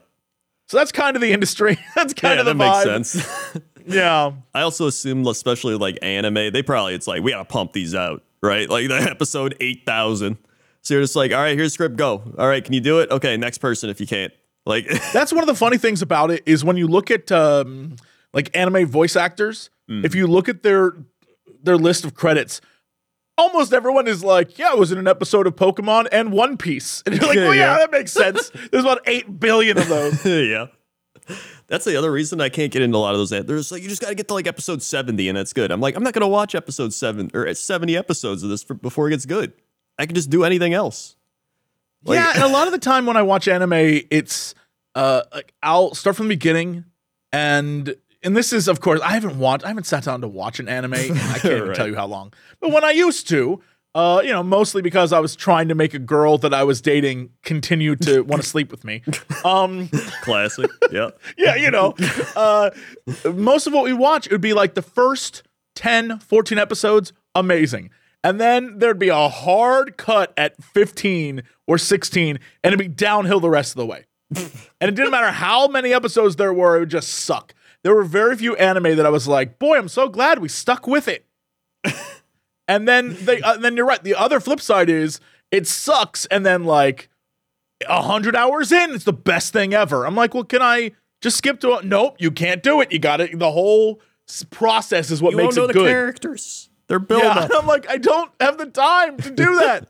[0.67, 1.78] So that's kind of the industry.
[1.95, 3.62] that's kind Yeah, of the that makes sense.
[3.86, 4.34] Yeah.
[4.54, 8.23] I also assume, especially like anime, they probably it's like we gotta pump these out,
[8.41, 8.69] right?
[8.69, 10.38] Like the episode eight thousand.
[10.82, 12.21] So you're just like, all right, here's script, go.
[12.38, 13.10] All right, can you do it?
[13.12, 14.34] Okay, next person if you can't.
[14.65, 17.95] Like, That's one of the funny things about it is when you look at um,
[18.38, 20.04] like anime voice actors, Mm.
[20.06, 20.93] if you look at their
[21.63, 22.60] their list of credits,
[23.38, 27.02] almost everyone is like, yeah, I was in an episode of Pokemon and One Piece.
[27.06, 27.78] And you're like, well, yeah, Yeah.
[27.80, 28.52] that makes sense.
[28.71, 30.26] There's about 8 billion of those.
[30.50, 30.67] yeah.
[31.67, 33.30] That's the other reason I can't get into a lot of those.
[33.45, 35.71] There's like you just got to get to like episode 70 and that's good.
[35.71, 39.08] I'm like I'm not gonna watch episode seven or 70 episodes of this for, before
[39.08, 39.52] it gets good.
[40.00, 41.15] I can just do anything else.
[42.06, 43.73] Like- yeah, and a lot of the time when I watch anime,
[44.12, 44.54] it's
[44.95, 46.86] uh like I'll start from the beginning
[47.34, 50.60] and and this is of course I haven't watched I haven't sat down to watch
[50.60, 51.75] an anime and I can't even Right.
[51.82, 52.34] tell you how long.
[52.60, 53.62] But when I used to,
[53.95, 56.82] uh, you know, mostly because I was trying to make a girl that I was
[56.82, 59.01] dating continue to want to sleep with me.
[59.43, 59.89] Um
[60.23, 60.69] Classic.
[60.91, 61.10] yeah.
[61.38, 61.95] yeah, you know,
[62.36, 62.69] uh,
[63.34, 65.43] most of what we watch, it would be like the first
[65.75, 67.89] 10, 14 episodes, amazing.
[68.23, 72.39] And then there'd be a hard cut at 15 or 16, and
[72.73, 74.06] it'd be downhill the rest of the way.
[74.36, 77.53] and it didn't matter how many episodes there were, it would just suck.
[77.84, 80.88] There were very few anime that I was like, boy, I'm so glad we stuck
[80.88, 81.26] with it.
[82.68, 84.04] and then they, uh, then you're right.
[84.04, 85.20] The other flip side is
[85.52, 87.10] it sucks, and then like
[87.88, 90.06] a hundred hours in, it's the best thing ever.
[90.06, 91.86] I'm like, well, can I just skip to it?
[91.86, 92.92] Nope, you can't do it.
[92.92, 93.38] You got it.
[93.38, 94.02] The whole
[94.50, 95.90] process is what makes You makes don't know it the good.
[95.90, 96.70] characters.
[96.88, 97.52] They're built Yeah, up.
[97.54, 99.88] I'm like, I don't have the time to do that.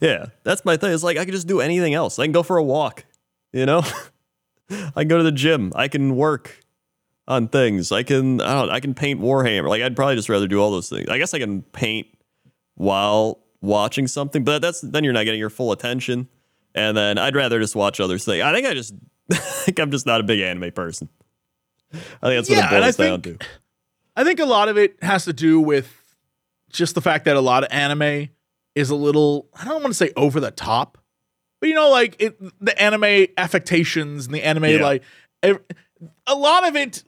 [0.00, 0.92] Yeah, that's my thing.
[0.92, 2.18] It's like I can just do anything else.
[2.18, 3.04] I can go for a walk,
[3.52, 3.82] you know.
[4.70, 5.72] I can go to the gym.
[5.74, 6.60] I can work
[7.26, 7.90] on things.
[7.92, 9.68] I can I don't know, I can paint Warhammer.
[9.68, 11.08] Like I'd probably just rather do all those things.
[11.08, 12.06] I guess I can paint
[12.74, 16.28] while watching something, but that's then you're not getting your full attention.
[16.74, 18.42] And then I'd rather just watch other things.
[18.42, 18.94] I think I just
[19.32, 21.08] I think I'm just not a big anime person.
[21.92, 23.46] I think that's what Yeah, it boils down think- to.
[24.16, 26.14] I think a lot of it has to do with
[26.70, 28.28] just the fact that a lot of anime
[28.76, 30.98] is a little, I don't want to say over the top,
[31.60, 34.82] but you know, like it, the anime affectations and the anime, Yeah.
[34.82, 35.02] like
[36.26, 37.02] a lot of it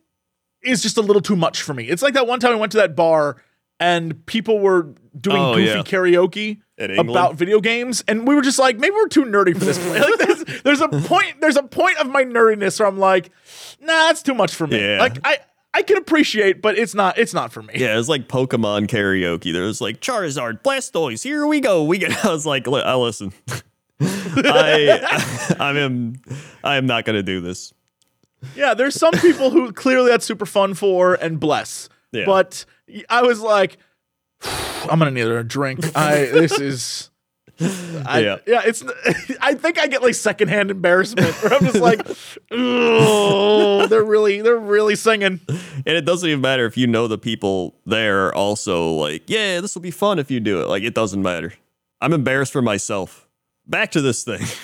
[0.67, 1.85] is just a little too much for me.
[1.89, 3.37] It's like that one time I went to that bar
[3.79, 5.83] and people were doing Oh, goofy yeah.
[5.83, 6.61] karaoke
[6.99, 9.79] about video games, and we were just like, maybe we're too nerdy for this.
[9.79, 10.01] Play.
[10.01, 11.41] Like, there's, there's a point.
[11.41, 13.31] There's a point of my nerdiness where I'm like,
[13.81, 14.81] nah, that's too much for me.
[14.81, 14.99] Yeah.
[15.01, 15.39] Like I.
[15.75, 17.19] I can appreciate, but it's not.
[17.19, 17.75] It's not for me.
[17.77, 19.53] Yeah, it's like Pokemon karaoke.
[19.53, 21.23] There's like Charizard, Blastoise.
[21.23, 21.85] Here we go.
[21.85, 22.13] We get.
[22.25, 23.31] I was like, uh, I listen.
[24.01, 26.15] I, I am,
[26.65, 27.75] I am not gonna do this.
[28.55, 31.89] Yeah, there's some people who clearly that's super fun for and bless.
[32.13, 32.25] Yeah.
[32.27, 32.65] But
[33.09, 33.79] I was like,
[34.43, 35.81] I'm gonna need a drink.
[35.97, 37.11] I this is.
[37.59, 38.37] I, Yeah.
[38.47, 38.85] yeah, it's.
[39.41, 42.01] I think I get like secondhand embarrassment, where I'm just like,
[42.51, 45.41] oh, they're really, they're really singing.
[45.49, 48.27] And it doesn't even matter if you know the people there.
[48.27, 50.67] Are also, like, yeah, this will be fun if you do it.
[50.69, 51.53] Like, it doesn't matter.
[52.01, 53.27] I'm embarrassed for myself.
[53.67, 54.43] Back to this thing.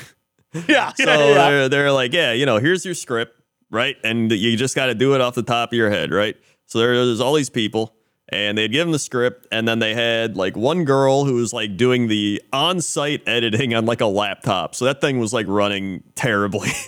[0.69, 1.35] Yeah, So yeah, yeah.
[1.49, 3.41] they're they're like, yeah, you know, here's your script,
[3.73, 3.97] right?
[4.05, 6.37] And you just got to do it off the top of your head, right?
[6.67, 7.95] So there's all these people,
[8.29, 11.53] and they'd give them the script, and then they had like one girl who was
[11.53, 14.77] like doing the on-site editing on like a laptop.
[14.77, 16.71] So that thing was like running terribly.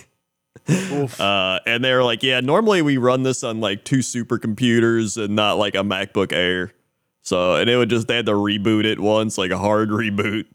[0.67, 5.35] Uh, and they were like, yeah, normally we run this on like two supercomputers and
[5.35, 6.71] not like a MacBook Air.
[7.21, 10.45] So, and it would just, they had to reboot it once, like a hard reboot.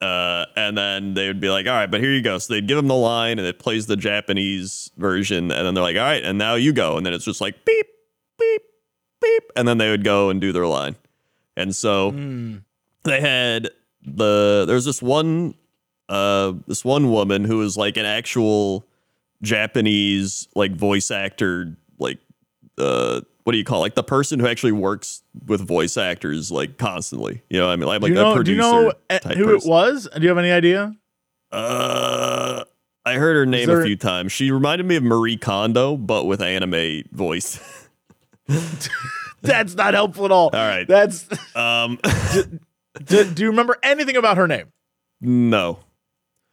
[0.00, 2.36] Uh, and then they would be like, all right, but here you go.
[2.38, 5.50] So they'd give them the line and it plays the Japanese version.
[5.50, 6.96] And then they're like, all right, and now you go.
[6.98, 7.86] And then it's just like beep,
[8.38, 8.62] beep,
[9.22, 9.42] beep.
[9.56, 10.96] And then they would go and do their line.
[11.56, 12.62] And so Mm.
[13.04, 13.70] they had
[14.04, 15.54] the, there's this one,
[16.08, 18.84] uh, this one woman who was like an actual
[19.42, 22.18] Japanese like voice actor, like
[22.78, 23.82] uh what do you call it?
[23.82, 27.42] like the person who actually works with voice actors like constantly.
[27.48, 28.30] You know, what I mean, like, do like you that know?
[28.30, 29.68] Do producer you know uh, who person.
[29.68, 30.08] it was?
[30.14, 30.96] Do you have any idea?
[31.52, 32.64] Uh,
[33.04, 34.32] I heard her name there- a few times.
[34.32, 37.60] She reminded me of Marie Kondo, but with anime voice.
[39.42, 40.50] That's not helpful at all.
[40.52, 40.88] All right.
[40.88, 41.26] That's.
[41.54, 41.98] um,
[43.04, 44.66] do, do you remember anything about her name?
[45.20, 45.78] no.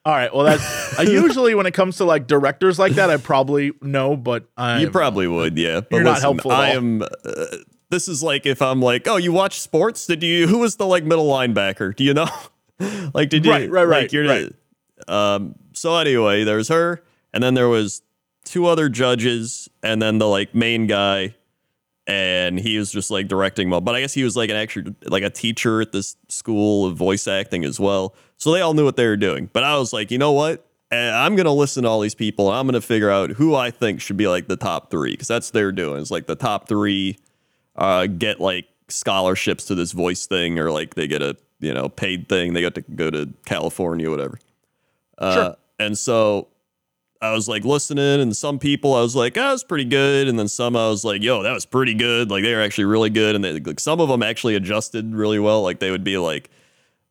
[0.03, 0.33] All right.
[0.33, 4.15] Well, that's I usually when it comes to like directors like that, I probably know,
[4.15, 5.81] but I You probably would, yeah.
[5.81, 6.77] But You're not helpful I all.
[6.77, 7.01] am.
[7.03, 7.07] Uh,
[7.89, 10.07] this is like if I'm like, oh, you watch sports?
[10.07, 10.47] Did you?
[10.47, 11.95] Who was the like middle linebacker?
[11.95, 12.29] Do you know?
[13.13, 13.51] like, did you?
[13.51, 14.51] Right, right, right, Like, you're, right.
[15.07, 15.55] Um.
[15.73, 18.01] So anyway, there's her, and then there was
[18.43, 21.35] two other judges, and then the like main guy,
[22.07, 23.83] and he was just like directing them.
[23.83, 26.97] But I guess he was like an actual like a teacher at this school of
[26.97, 28.15] voice acting as well.
[28.41, 29.51] So they all knew what they were doing.
[29.53, 30.65] But I was like, you know what?
[30.89, 32.49] Eh, I'm gonna listen to all these people.
[32.49, 35.27] And I'm gonna figure out who I think should be like the top three because
[35.27, 36.01] that's what they're doing.
[36.01, 37.19] It's like the top three
[37.75, 41.87] uh, get like scholarships to this voice thing, or like they get a you know
[41.87, 42.53] paid thing.
[42.53, 44.39] They got to go to California, whatever.
[45.19, 45.55] Uh, Sure.
[45.77, 46.47] And so
[47.21, 50.27] I was like listening, and some people I was like, oh, that was pretty good,
[50.27, 52.31] and then some I was like, yo, that was pretty good.
[52.31, 55.37] Like they were actually really good, and they, like some of them actually adjusted really
[55.37, 55.61] well.
[55.61, 56.49] Like they would be like,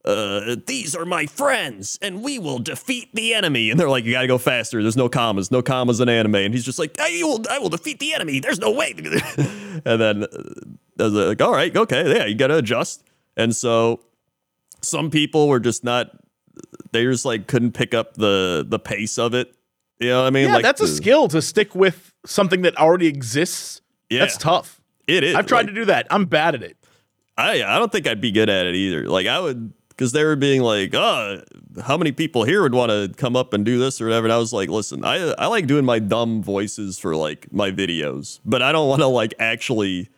[0.04, 3.70] uh, these are my friends, and we will defeat the enemy.
[3.70, 4.80] And they're like, you gotta go faster.
[4.82, 6.36] There's no commas, no commas in anime.
[6.36, 8.40] And he's just like, I will, I will defeat the enemy.
[8.40, 8.94] There's no way.
[8.96, 10.28] and then uh,
[10.98, 13.04] I was like, all right, okay, yeah, you gotta adjust.
[13.36, 14.00] And so
[14.80, 16.10] some people were just not.
[16.92, 19.54] They just like couldn't pick up the the pace of it.
[19.98, 20.48] You know what I mean?
[20.48, 23.82] Yeah, like that's a skill to stick with something that already exists.
[24.08, 24.80] Yeah, That's tough.
[25.06, 25.36] It is.
[25.36, 26.06] I've tried like, to do that.
[26.10, 26.76] I'm bad at it.
[27.36, 29.06] I I don't think I'd be good at it either.
[29.06, 31.42] Like I would because they were being like, oh,
[31.84, 34.24] how many people here would want to come up and do this or whatever?
[34.24, 37.70] And I was like, listen, I I like doing my dumb voices for like my
[37.70, 40.08] videos, but I don't want to like actually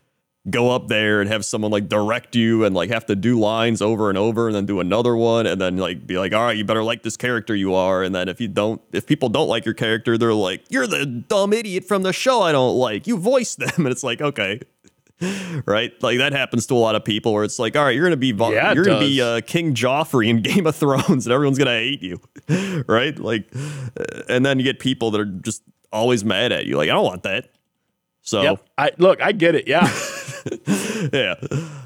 [0.48, 3.82] go up there and have someone like direct you and like have to do lines
[3.82, 6.56] over and over and then do another one and then like be like all right
[6.56, 8.04] you better like this character you are.
[8.04, 11.04] And then if you don't if people don't like your character they're like you're the
[11.06, 13.08] dumb idiot from the show i don't like.
[13.08, 13.70] You voiced them.
[13.78, 14.60] And it's like okay
[15.66, 15.92] right?
[16.02, 18.16] Like that happens to a lot of people where it's like, all right, you're gonna
[18.16, 21.70] be Yeah, you're gonna be uh, King Joffrey in Game of Thrones, and everyone's gonna
[21.70, 22.20] hate you,
[22.86, 23.18] right?
[23.18, 26.76] Like, uh, and then you get people that are just always mad at you.
[26.76, 27.50] Like, I don't want that.
[28.22, 28.62] So Yep.
[28.78, 29.66] I look, I get it.
[29.66, 29.88] Yeah.
[31.12, 31.34] yeah.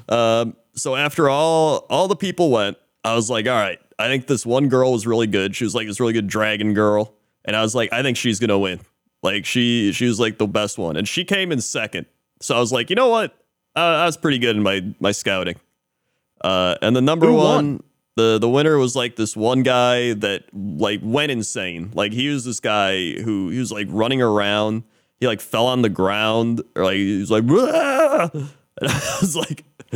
[0.09, 4.27] Um, so after all all the people went, I was like, all right, I think
[4.27, 5.55] this one girl was really good.
[5.55, 7.13] She was like this really good dragon girl,
[7.45, 8.79] and I was like, I think she's gonna win.
[9.23, 12.05] Like she she was like the best one, and she came in second.
[12.39, 13.31] So I was like, you know what?
[13.75, 15.55] Uh, I was pretty good in my my scouting.
[16.41, 17.83] Uh, and the number Who one, won?
[18.15, 21.91] the the winner was like this one guy that like went insane.
[21.93, 24.83] Like he was this guy who he was like running around.
[25.19, 28.49] He like fell on the ground, or like he was like, "Wah!" and
[28.81, 29.63] I was like,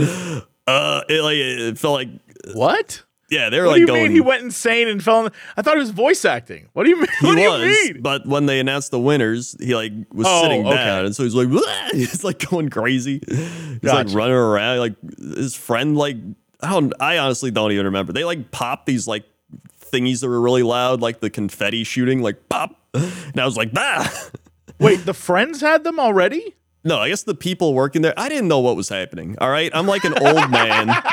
[0.68, 2.10] uh, it like it felt like
[2.54, 3.04] what?
[3.32, 4.04] Yeah, they were What like do you going.
[4.04, 5.26] mean he went insane and fell?
[5.26, 6.68] In, I thought it was voice acting.
[6.74, 7.08] What do you mean?
[7.22, 10.68] He what do was, but when they announced the winners, he like was Oh, sitting
[10.68, 10.76] okay.
[10.76, 13.22] down, and so he's like, "Wah!" he's like going crazy.
[13.28, 14.08] He's Gotcha.
[14.10, 16.18] like running around, like his friend, like
[16.62, 18.14] I don't, I honestly don't even remember.
[18.14, 19.24] They like popped these like
[19.92, 23.72] thingies that were really loud, like the confetti shooting, like pop, and I was like,
[23.76, 24.30] ah.
[24.80, 26.56] Wait, the friends had them already?
[26.84, 29.36] No, I guess the people working there, I didn't know what was happening.
[29.40, 30.90] All right, I'm like an old man.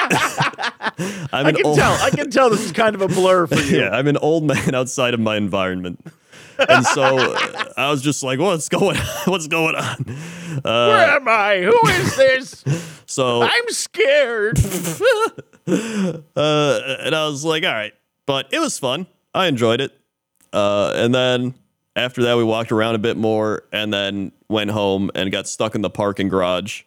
[1.32, 1.92] I'm I can old, tell.
[2.02, 3.80] I can tell this is kind of a blur for you.
[3.80, 6.00] yeah, I'm an old man outside of my environment.
[6.58, 9.06] And so uh, I was just like, what's going on?
[9.26, 10.04] What's going on?
[10.62, 11.60] Where am I?
[11.62, 12.64] Who is this?
[13.10, 14.58] So, I'm scared.
[15.66, 17.94] uh, and I was like, all right.
[18.26, 19.06] But it was fun.
[19.34, 19.98] I enjoyed it.
[20.52, 21.54] Uh, and then
[21.98, 25.74] after that, we walked around a bit more and then went home and got stuck
[25.74, 26.82] in the parking garage.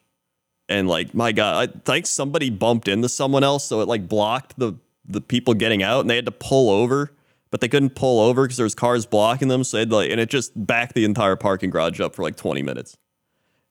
[0.69, 3.65] And like, my God, I think somebody bumped into someone else.
[3.65, 4.73] So it like blocked the,
[5.05, 7.11] the people getting out and they had to pull over,
[7.49, 9.63] but they couldn't pull over because there was cars blocking them.
[9.63, 12.37] So they had like, and it just backed the entire parking garage up for like
[12.37, 12.97] 20 minutes.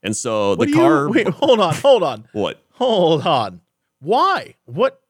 [0.02, 2.62] And so What the do you- car, wait, hold on, hold on, what?
[2.72, 3.60] hold on.
[4.00, 4.54] Why?
[4.66, 5.00] What?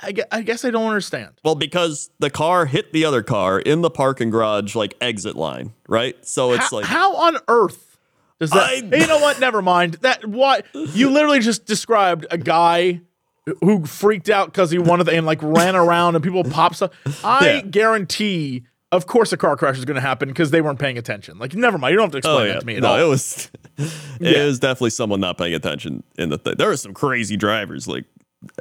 [0.00, 1.32] I guess, I guess I don't understand.
[1.44, 5.72] Well, because the car hit the other car in the parking garage, like exit line,
[5.88, 6.16] right?
[6.26, 7.98] So it's how, like, how on earth
[8.38, 8.62] does that?
[8.68, 9.40] I- you know what?
[9.40, 9.94] Never mind.
[10.02, 13.00] That what you literally just described a guy
[13.62, 16.90] who freaked out because he wanted and like ran around and people pop stuff.
[17.24, 17.60] I Yeah.
[17.62, 18.64] guarantee.
[18.90, 21.38] Of course, a car crash is going to happen because they weren't paying attention.
[21.38, 21.92] Like, never mind.
[21.92, 22.98] You don't have to explain oh yeah, that to me at no, all.
[22.98, 24.44] it was, it Yeah.
[24.46, 26.54] was definitely someone not paying attention in the thing.
[26.56, 28.04] There were some crazy drivers, like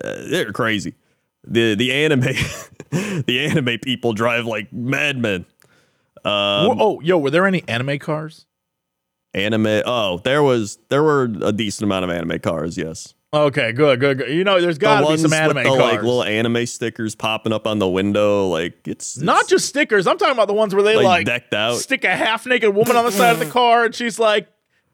[0.04, 0.96] uh, they're crazy.
[1.48, 2.22] The the anime,
[2.92, 5.46] the anime people drive like madmen.
[6.26, 8.46] Um, oh, yo, were there any anime cars?
[9.34, 9.84] Anime.
[9.86, 12.78] Oh, there was there were a decent amount of anime cars.
[12.78, 14.30] Yes, Okay, good, good, good.
[14.30, 15.80] You know, there's the got to be some anime with the cars.
[15.80, 18.48] like little anime stickers popping up on the window.
[18.48, 20.08] Like it's, Not just stickers.
[20.08, 21.76] I'm talking about the ones where they like, like, decked out.
[21.78, 24.48] stick a half naked woman on the side of the car and she's like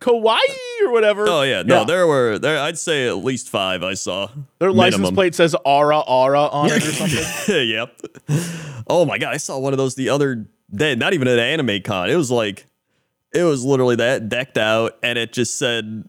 [0.03, 1.25] kawaii or whatever.
[1.27, 2.59] Oh yeah, no, there were there.
[2.59, 4.29] I'd say at least five I saw.
[4.59, 7.67] Their license plate says Ara Ara on it or something.
[7.69, 7.99] yep.
[8.87, 10.95] Oh my god, I saw one of those the other day.
[10.95, 12.09] Not even at anime con.
[12.09, 12.65] It was like,
[13.33, 16.07] it was literally that decked out, and it just said,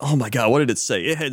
[0.00, 1.32] "Oh my god, what did it say?" It had,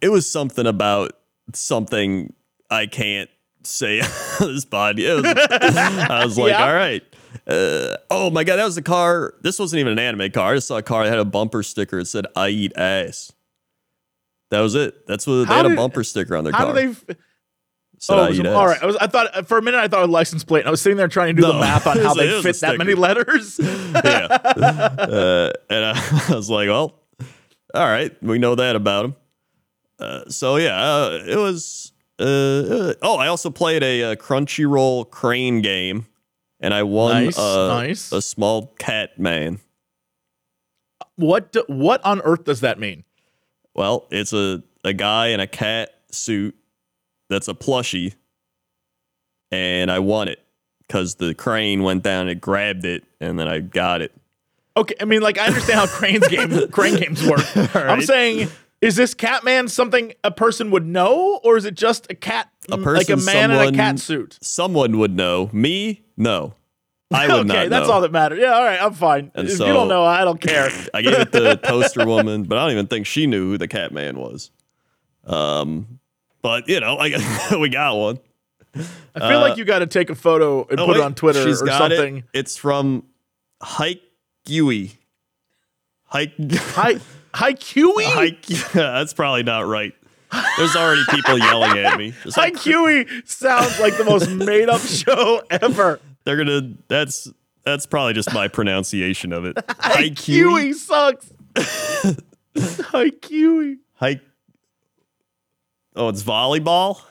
[0.00, 1.12] it was something about
[1.54, 2.32] something
[2.70, 3.30] I can't
[3.64, 4.00] say
[4.40, 5.06] on this body.
[5.12, 6.66] Was, I was like, Yeah.
[6.66, 7.02] all right.
[7.46, 9.34] Uh, oh my god, that was the car.
[9.42, 10.52] This wasn't even an anime car.
[10.52, 11.98] I just saw a car that had a bumper sticker.
[12.00, 13.32] It said "I eat ass."
[14.50, 15.06] That was it.
[15.06, 16.66] That's what How they had did- a bumper sticker on their How car.
[16.68, 16.88] How do they?
[17.12, 17.16] f-
[18.02, 18.82] Said, Oh, "I was- ass." right.
[18.82, 18.96] I was.
[18.96, 20.60] I thought for a minute I thought a license plate.
[20.60, 22.58] And I was sitting there trying to do the math on how a- they fit
[22.60, 23.58] that many letters.
[23.62, 24.24] yeah.
[24.30, 26.98] Uh, and I, I was like, well,
[27.74, 29.16] all right, we know that about him.
[29.98, 31.92] Uh, so yeah, uh, it was.
[32.18, 36.06] Uh, uh, oh, I also played a, uh Crunchyroll crane game,
[36.60, 38.12] and I won Nice, uh, nice.
[38.12, 39.58] a small cat man.
[41.16, 41.52] what?
[41.52, 43.04] do- What on earth does that mean?
[43.74, 46.56] Well, it's a a guy in a cat suit
[47.28, 48.14] that's a plushie,
[49.50, 50.40] and I won it
[50.86, 54.12] because the crane went down and grabbed it, and then I got it.
[54.76, 57.40] Okay, I mean, like I understand how cranes game crane games work.
[57.74, 58.48] I'm saying,
[58.80, 62.78] is this Catman something a person would know, or is it just a cat, A
[62.78, 64.38] person, like a man in a cat suit?
[64.42, 65.50] Someone would know.
[65.52, 66.54] Me, no.
[67.12, 68.38] I would okay, not that's all that matters.
[68.40, 69.32] Yeah, all right, I'm fine.
[69.34, 70.70] And if so- you don't know, I don't care.
[70.94, 73.66] I gave it to Toaster Woman, but I don't even think she knew who the
[73.66, 74.52] Catman was.
[75.26, 75.98] Um,
[76.42, 78.18] but you know, I we got one.
[79.16, 81.04] I feel like you got to take a photo and Uh, Oh, put wait, it
[81.04, 81.96] on Twitter she's or got it.
[81.96, 82.22] something.
[82.32, 83.02] It's from
[83.60, 84.02] Hike
[84.46, 84.92] Yui.
[86.04, 87.00] Hike Hi,
[87.34, 88.04] hi, Huey.
[88.04, 88.46] Hike.
[88.72, 89.92] That's probably not right.
[90.56, 92.14] There's already people yelling at me.
[92.22, 95.98] Just Hi, like, Huey sounds like the most made up show ever.
[96.30, 96.74] They're gonna.
[96.86, 97.28] That's
[97.64, 99.58] that's probably just my pronunciation of it.
[99.80, 101.32] Hi, Huey sucks.
[101.58, 103.78] Hi, Huey.
[103.94, 104.20] Hike.
[105.96, 107.02] Oh, it's volleyball.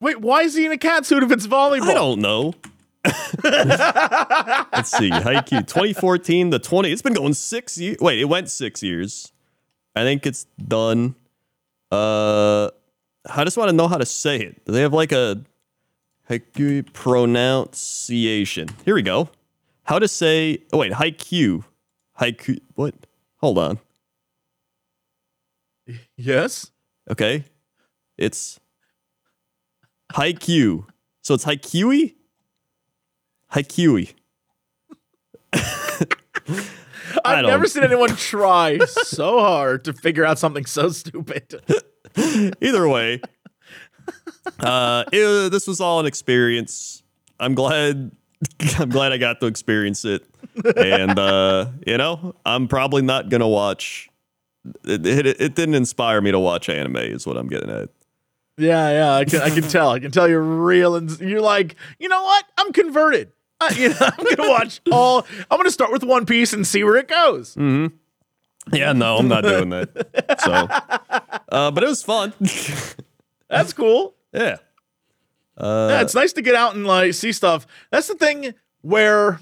[0.00, 1.88] Wait, why is he in a cat suit if it's volleyball?
[1.88, 2.52] I don't know.
[3.42, 5.10] Let's see.
[5.10, 6.92] Haikyuu 2014 the 20.
[6.92, 7.96] It's been going six years.
[8.00, 9.32] Wait, it went six years.
[9.96, 11.14] I think it's done.
[11.90, 12.66] Uh,
[13.30, 14.62] I just want to know how to say it.
[14.66, 15.42] Do they have like a
[16.30, 18.68] Haikyuu pronunciation?
[18.84, 19.28] Here we go.
[19.84, 20.58] How to say?
[20.72, 21.64] Oh wait, haiku.
[22.20, 22.58] Haiku.
[22.74, 22.94] What?
[23.38, 23.78] Hold on.
[26.16, 26.70] Yes.
[27.10, 27.44] Okay,
[28.16, 28.58] it's
[30.12, 30.86] haiku.
[31.24, 32.14] So it's Haikyuu.
[33.54, 34.12] Haikyuu.
[35.54, 36.06] I
[37.24, 41.62] I've never seen anyone try so hard to figure out something so stupid.
[42.60, 43.22] Either way,
[44.60, 47.02] uh, it- this was all an experience.
[47.40, 48.12] I'm glad.
[48.78, 50.24] I'm glad I got to experience it,
[50.76, 54.08] and uh, you know, I'm probably not gonna watch.
[54.84, 57.88] It, it, it didn't inspire me to watch anime, is what I'm getting at.
[58.56, 59.90] Yeah, yeah, I can, I can tell.
[59.90, 62.44] I can tell you're real, and you're like, you know what?
[62.58, 63.32] I'm converted.
[63.60, 65.26] Uh, you know, I'm gonna watch all.
[65.50, 67.56] I'm gonna start with One Piece and see where it goes.
[67.56, 70.40] Yeah, no, I'm not doing that.
[70.40, 70.52] So,
[71.50, 72.32] uh, but it was fun.
[73.56, 74.14] That's cool.
[74.32, 74.56] yeah.
[75.60, 77.66] yeah, it's nice to get out and like see stuff.
[77.90, 79.40] That's the thing where,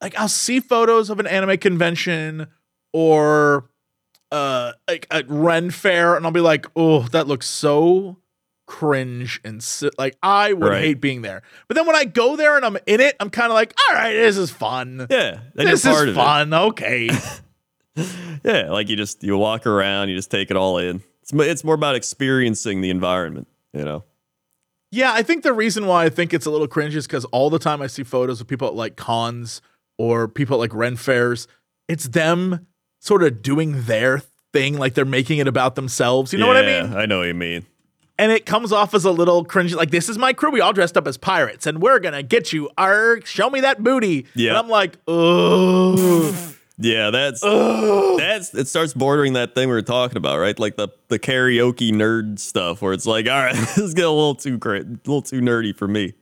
[0.00, 2.46] like, I'll see photos of an anime convention
[2.92, 3.68] or,
[4.30, 8.18] uh, like a Ren fair, and I'll be like, oh, that looks so
[8.66, 10.82] cringe and si- like I would Right.
[10.84, 11.40] hate being there.
[11.68, 13.94] But then when I go there and I'm in it, I'm kind of like, all
[13.96, 15.06] right, this is fun.
[15.08, 16.52] Yeah, this is fun.
[16.52, 17.08] Okay.
[18.44, 21.02] Yeah, like you just you walk around, you just take it all in.
[21.32, 24.04] It's it's more about experiencing the environment, you know.
[24.90, 27.50] Yeah, I think the reason why I think it's a little cringe is because all
[27.50, 29.60] the time I see photos of people at like cons
[29.98, 31.46] or people at like Ren fairs,
[31.88, 32.66] it's them
[33.00, 34.22] sort of doing their
[34.54, 36.32] thing, like they're making it about themselves.
[36.32, 36.94] You know what I Yeah, mean?
[36.94, 37.66] I know what you mean.
[38.18, 40.50] And it comes off as a little cringe, like this is my crew.
[40.50, 42.70] We all dressed up as pirates, and we're gonna get you.
[42.78, 44.26] Arg, show me that booty.
[44.34, 44.50] Yeah.
[44.50, 50.16] and I'm like, oh, Yeah, that's that's it starts bordering that thing we were talking
[50.16, 50.56] about, right?
[50.58, 54.12] Like the the karaoke nerd stuff where it's like, all right, this is getting a
[54.12, 56.14] little too cra- a little too nerdy for me.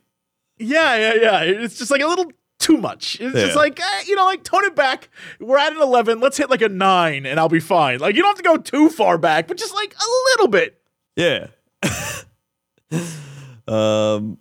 [0.58, 1.40] yeah, yeah, yeah.
[1.42, 3.18] It's just like a little too much.
[3.20, 5.10] It's just like eh, you know, like tone it back.
[5.40, 6.20] We're at an eleven.
[6.20, 7.98] Let's hit like a nine, and I'll be fine.
[7.98, 10.80] Like you don't have to go too far back, but just like a little bit.
[11.16, 11.48] Yeah.
[13.68, 14.38] um,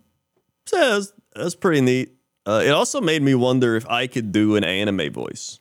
[0.66, 2.14] so yeah, that's, that's pretty neat.
[2.46, 5.60] Uh, it also made me wonder if I could do an anime voice.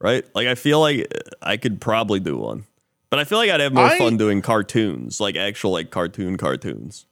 [0.00, 0.24] Right?
[0.34, 2.64] Like I feel like I could probably do one,
[3.10, 6.36] but I feel like I'd have more I- fun doing cartoons, like actual like cartoon
[6.36, 7.06] cartoons.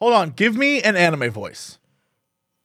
[0.00, 1.78] Hold on, give me an anime voice.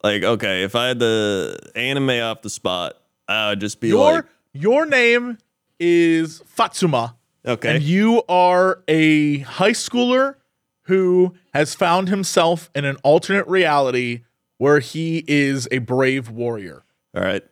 [0.04, 2.96] Like okay, if I had the anime off the spot,
[3.28, 5.38] I would just be Your like, your name
[5.80, 7.16] is Fatsuma,
[7.46, 10.36] okay, and you are a high schooler
[10.84, 14.24] who has found himself in an alternate reality
[14.58, 16.84] where he is a brave warrior,
[17.16, 17.44] all right.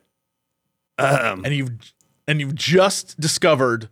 [0.98, 1.70] Um, and you've
[2.26, 3.88] and you've just discovered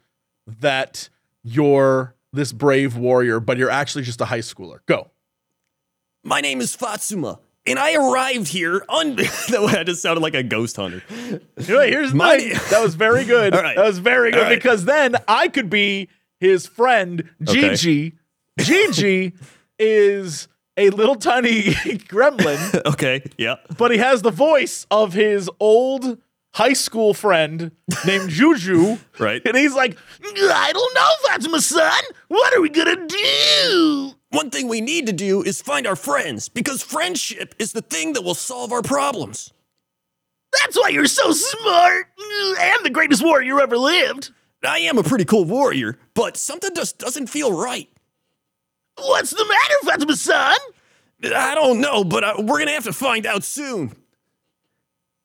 [0.47, 1.09] that
[1.43, 4.78] you're this brave warrior, but you're actually just a high schooler.
[4.87, 5.11] Go.
[6.24, 9.16] My name is Fatsuma, and I arrived here on.
[9.16, 11.03] that just sounded like a ghost hunter.
[11.59, 12.39] Anyway, here's My-.
[12.70, 13.55] That was very good.
[13.55, 13.76] All right.
[13.76, 14.55] That was very good right.
[14.55, 16.09] because then I could be
[16.41, 17.74] his friend Okay.
[17.74, 18.14] Gigi.
[18.59, 19.32] Gigi
[19.78, 21.62] is a little tiny
[22.09, 23.57] gremlin, Okay, yeah.
[23.78, 26.18] but he has the voice of his old
[26.55, 27.72] high school friend
[28.07, 28.96] named Juju.
[29.16, 29.40] Right.
[29.46, 32.02] And he's like, I don't know, Fatima son.
[32.26, 34.12] What are we gonna do?
[34.30, 38.14] One thing we need to do is find our friends because friendship is the thing
[38.14, 39.52] that will solve our problems.
[40.61, 42.07] That's why you're so smart
[42.59, 44.32] and the greatest warrior ever lived.
[44.64, 47.88] I am a pretty cool warrior, but something just doesn't feel right.
[48.96, 50.57] What's the matter, Fatima son?
[51.22, 53.94] I don't know, but uh, we're gonna have to find out soon.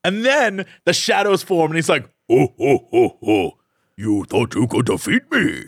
[0.04, 3.58] And then the shadows form, and he's like, Ho ho ho ho!
[3.98, 5.64] You thought you could defeat me?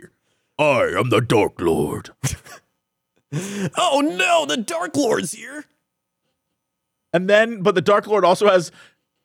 [0.58, 2.12] I am the Dark Lord.
[3.78, 5.64] Oh no, the Dark Lord's here.
[7.14, 8.72] And then, but the Dark Lord also has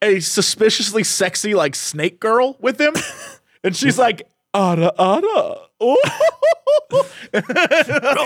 [0.02, 2.94] a suspiciously sexy, like snake girl with him.
[3.64, 5.60] and she's like, Ada, Ada.
[5.80, 6.10] Oh.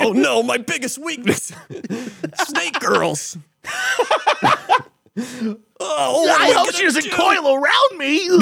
[0.03, 1.53] Oh no, my biggest weakness.
[2.35, 3.39] Snake girls.
[5.81, 7.11] oh, I hope she doesn't do?
[7.11, 8.29] coil around me.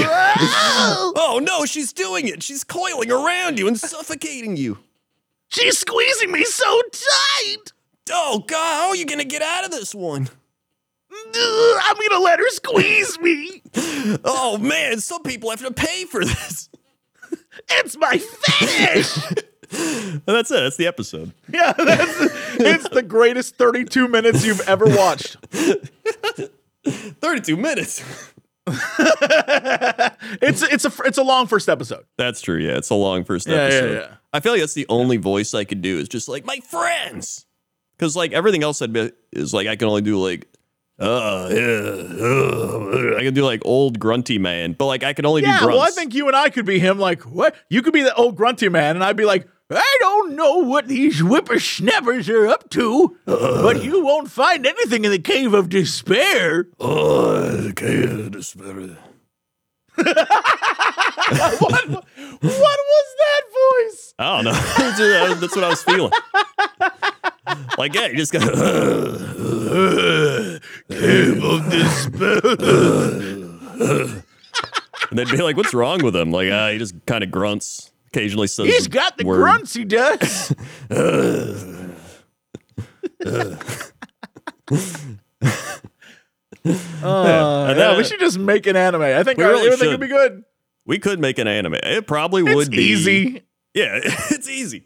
[1.20, 2.42] Oh no, she's doing it.
[2.42, 4.78] She's coiling around you and suffocating you.
[5.48, 7.72] She's squeezing me so tight.
[8.10, 10.28] Oh god, how are you gonna get out of this one?
[11.10, 13.62] I'm gonna let her squeeze me.
[14.24, 16.68] Oh man, some people have to pay for this.
[17.70, 19.16] It's my fetish.
[19.70, 20.54] And that's it.
[20.60, 21.34] That's the episode.
[21.52, 22.16] yeah, that's,
[22.58, 25.36] it's the greatest 32 minutes you've ever watched.
[26.90, 28.02] 32 minutes.
[30.40, 32.04] It's it's a it's a long first episode.
[32.18, 32.58] That's true.
[32.58, 33.94] Yeah, it's a long first Yeah, yeah, episode.
[33.94, 34.14] yeah.
[34.32, 37.46] I feel like that's the only voice I could do is just like My friends.
[37.96, 40.46] because like everything else I'd be is like I can only do like
[40.98, 41.60] uh yeah
[42.20, 45.64] uh, I can do like old grunty man, but like I can only Yeah, do
[45.66, 45.78] grunts.
[45.78, 46.98] well, I think you and I could be him.
[46.98, 47.54] Like, what?
[47.70, 50.88] You could be the old grunty man, and I'd be like, I don't know what
[50.88, 56.68] these whippersnappers are up to, but you won't find anything in the cave of despair.
[56.80, 57.34] Oh,
[57.70, 58.96] okay, despair.
[59.98, 62.04] what, what
[62.40, 64.14] was that voice?
[64.18, 64.52] I don't know.
[65.34, 66.12] That's what I was feeling.
[67.76, 68.42] like yeah, you just got
[70.88, 72.40] Cave of despair.
[75.10, 77.90] and they'd be like, "What's wrong with him?" Like ah, he just kind of grunts.
[78.18, 79.36] Occasionally says He's got the word.
[79.38, 80.52] grunts, he does.
[80.90, 81.74] Uh,
[87.76, 89.02] yeah, we should just make an anime.
[89.02, 89.90] I think We our- really everything should.
[89.92, 90.44] would be good.
[90.86, 91.74] We could make an anime.
[91.82, 93.42] It probably It's would be easy.
[93.74, 94.84] Yeah, it's easy.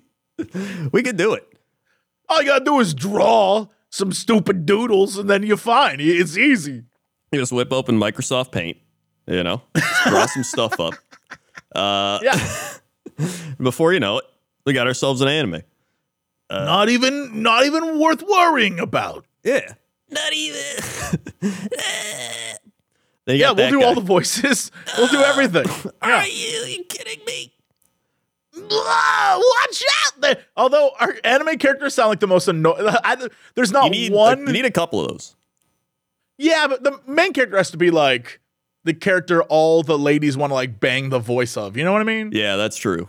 [0.93, 1.47] We could do it.
[2.29, 5.99] All you gotta do is draw some stupid doodles, and then you're fine.
[6.01, 6.83] It's easy.
[7.31, 8.79] You just whip open Microsoft Paint,
[9.27, 9.63] you know,
[10.09, 10.95] draw some stuff up.
[11.75, 12.39] Uh, Yeah.
[13.61, 14.25] before you know it,
[14.65, 15.63] we got ourselves an anime.
[16.51, 19.25] Uh, not even not even worth worrying about.
[19.45, 19.73] Yeah.
[20.11, 20.61] Not even.
[23.25, 23.87] Then you Yeah, got we'll do guy.
[23.87, 24.73] all the voices.
[24.99, 25.65] We'll do everything.
[26.03, 27.53] Are you, are you kidding me?
[28.57, 30.21] Watch out!
[30.21, 32.85] The- Although our anime characters sound like the most annoying.
[33.55, 34.47] There's not you need one.
[34.47, 35.37] you need a couple of those.
[36.37, 38.41] yeah, but the main character has to be like
[38.85, 41.77] the character all the ladies want to like bang the voice of.
[41.77, 42.31] You know what I mean?
[42.33, 43.09] Yeah, that's true.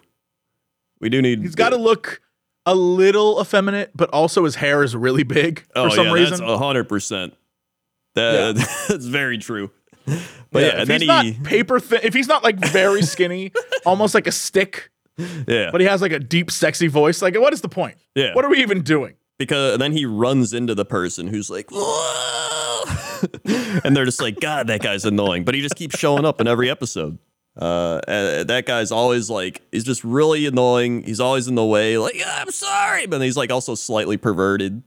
[0.99, 1.41] We do need.
[1.41, 2.21] He's got to look
[2.65, 6.45] a little effeminate, but also his hair is really big oh, for some yeah, reason.
[6.45, 7.36] That's hundred percent.
[8.15, 8.55] That
[8.88, 9.71] that's very true.
[10.05, 13.51] But yeah, if and then he's not paper thin, if he's not like very skinny,
[13.86, 17.53] almost like a stick, yeah, but he has like a deep, sexy voice, like what
[17.53, 17.97] is the point?
[18.15, 18.34] Yeah.
[18.34, 19.15] What are we even doing?
[19.38, 22.72] because then he runs into the person who's like, Whoa.
[23.84, 25.43] And they're just like, God, that guy's annoying.
[25.43, 27.17] But he just keeps showing up in every episode.
[27.57, 31.03] Uh, and that guy's always like, he's just really annoying.
[31.03, 31.97] He's always in the way.
[31.97, 34.81] Like, I'm sorry, but he's like also slightly perverted.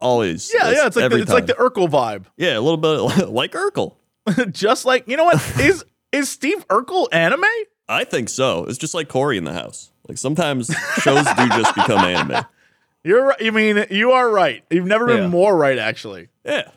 [0.00, 0.52] Always.
[0.54, 1.54] Yeah, yeah, it's like the, it's like the.
[1.54, 2.26] Urkel vibe.
[2.36, 3.94] yeah, a little bit like Urkel.
[4.52, 7.44] Just like you know what is Is Steve Urkel anime?
[7.88, 8.64] I think so.
[8.66, 9.90] It's just like Cory in the house.
[10.06, 12.44] Like sometimes shows do just become anime.
[13.04, 13.40] You're right.
[13.40, 14.62] You mean you are right.
[14.70, 15.28] You've never been Yeah.
[15.28, 16.28] more right, actually.
[16.44, 16.70] Yeah.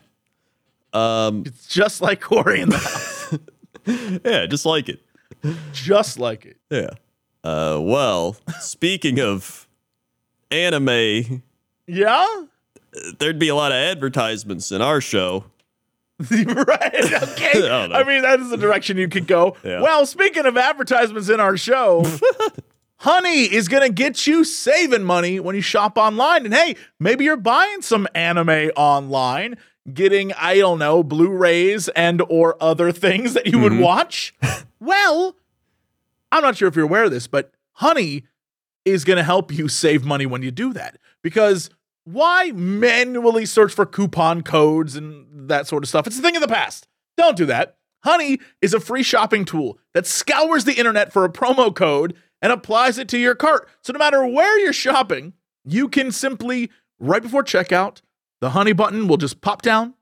[0.92, 1.44] Um.
[1.46, 3.38] It's just like Cory in the house.
[4.24, 4.46] Yeah.
[4.46, 5.00] Just like it.
[5.72, 6.56] just like it.
[6.70, 6.90] Yeah.
[7.42, 7.80] Uh.
[7.82, 9.66] Well, speaking of
[10.52, 11.42] anime,
[11.86, 12.44] Yeah?
[13.18, 15.44] there'd be a lot of advertisements in our show.
[16.30, 17.12] right.
[17.22, 17.58] Okay.
[17.58, 17.88] know.
[17.92, 19.56] I mean, that is the direction you could go.
[19.64, 19.80] Yeah.
[19.80, 22.04] Well, speaking of advertisements in our show,
[22.98, 26.44] Honey is going to get you saving money when you shop online.
[26.44, 29.56] And hey, maybe you're buying some anime online,
[29.92, 33.82] getting, I don't know, Blu-rays and or other things that you would mm-hmm.
[33.82, 34.34] watch.
[34.80, 35.36] well,
[36.30, 38.24] I'm not sure if you're aware of this, but Honey
[38.84, 40.98] is going to help you save money when you do that.
[41.22, 41.70] Because
[42.04, 46.06] why manually search for coupon codes and that sort of stuff?
[46.06, 46.88] It's a thing of the past.
[47.16, 47.76] Don't do that.
[48.02, 52.50] Honey is a free shopping tool that scours the internet for a promo code and
[52.50, 53.68] applies it to your cart.
[53.82, 58.00] So no matter where you're shopping, you can simply, right before checkout,
[58.42, 59.94] the Honey button will just pop down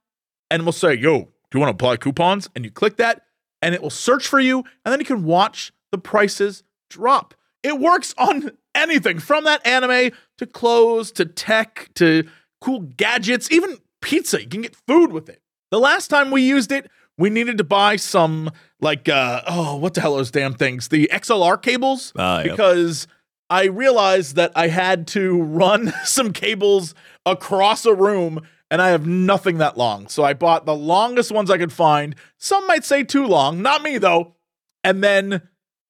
[0.51, 2.49] and we'll say, Yo, do you want to apply coupons?
[2.57, 3.27] And you click that
[3.61, 4.65] and it will search for you.
[4.85, 7.35] And then you can watch the prices drop.
[7.63, 12.27] It works on anything from that anime to clothes to tech to
[12.63, 14.41] cool gadgets, even pizza.
[14.41, 15.43] You can get food with it.
[15.71, 19.93] The last time we used it, we needed to buy some, like, uh, oh, what
[19.93, 20.89] the hell are those damn things?
[20.89, 22.15] The XLR cables.
[22.43, 23.07] because.
[23.07, 23.17] yep.
[23.51, 26.95] I realized that I had to run some cables
[27.27, 30.07] across a room and I have nothing that long.
[30.07, 32.15] So I bought the longest ones I could find.
[32.39, 34.37] Some might say too long, not me though.
[34.85, 35.43] And then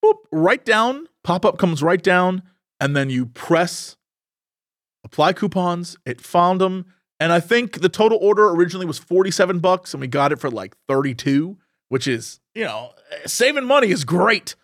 [0.02, 2.42] boop, right down, pop up comes right down,
[2.80, 3.96] and then you press
[5.04, 5.96] apply coupons.
[6.06, 6.86] It found them.
[7.18, 10.50] And I think the total order originally was 47 bucks and we got it for
[10.50, 11.58] like 32,
[11.88, 12.92] which is, you know,
[13.26, 14.54] saving money is great.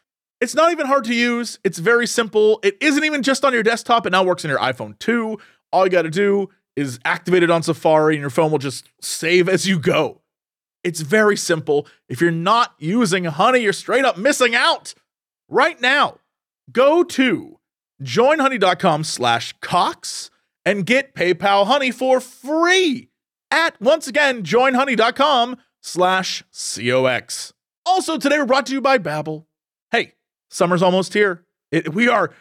[0.41, 1.59] It's not even hard to use.
[1.65, 2.61] It's very simple.
[2.63, 4.07] It isn't even just on your desktop.
[4.07, 5.39] It now works on your iPhone too.
[5.73, 8.89] All you got to do is activate it on Safari and your phone will just
[9.01, 10.21] save as you go.
[10.85, 11.87] It's very simple.
[12.09, 14.95] If you're not using Honey, you're straight up missing out.
[15.49, 16.19] Right now,
[16.71, 17.59] go to
[18.03, 20.31] joinhoney.com slash Cox
[20.65, 23.09] and get PayPal Honey for free
[23.51, 27.53] at, once again, joinhoney.com slash COX.
[27.85, 29.47] Also, today we're brought to you by Babbel.
[30.57, 31.45] Summer's almost here.
[31.71, 32.33] It, we are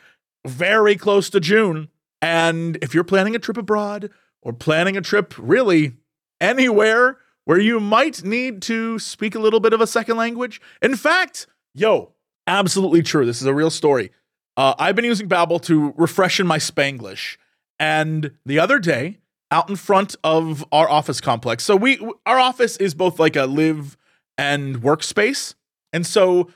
[0.45, 1.89] very close to June.
[2.21, 4.09] And if you're planning a trip abroad
[4.41, 5.97] or planning a trip really
[6.39, 10.95] anywhere where you might need to speak a little bit of a second language, in
[10.95, 12.13] fact, yo,
[12.47, 13.25] absolutely true.
[13.25, 14.11] This is a real story.
[14.57, 17.37] Uh, I've been using Babbel to refreshen my Spanglish.
[17.77, 19.19] And the other day,
[19.51, 23.45] out in front of our office complex, so we our office is both like a
[23.45, 23.97] live
[24.37, 25.55] and workspace.
[25.91, 26.49] And so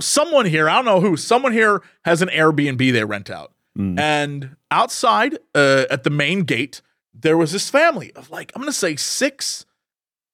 [0.00, 3.52] someone here, I don't know who, someone here has an Airbnb they rent out.
[3.98, 6.82] And outside uh, at the main gate,
[7.14, 9.66] there was this family of like, I'm going to say six,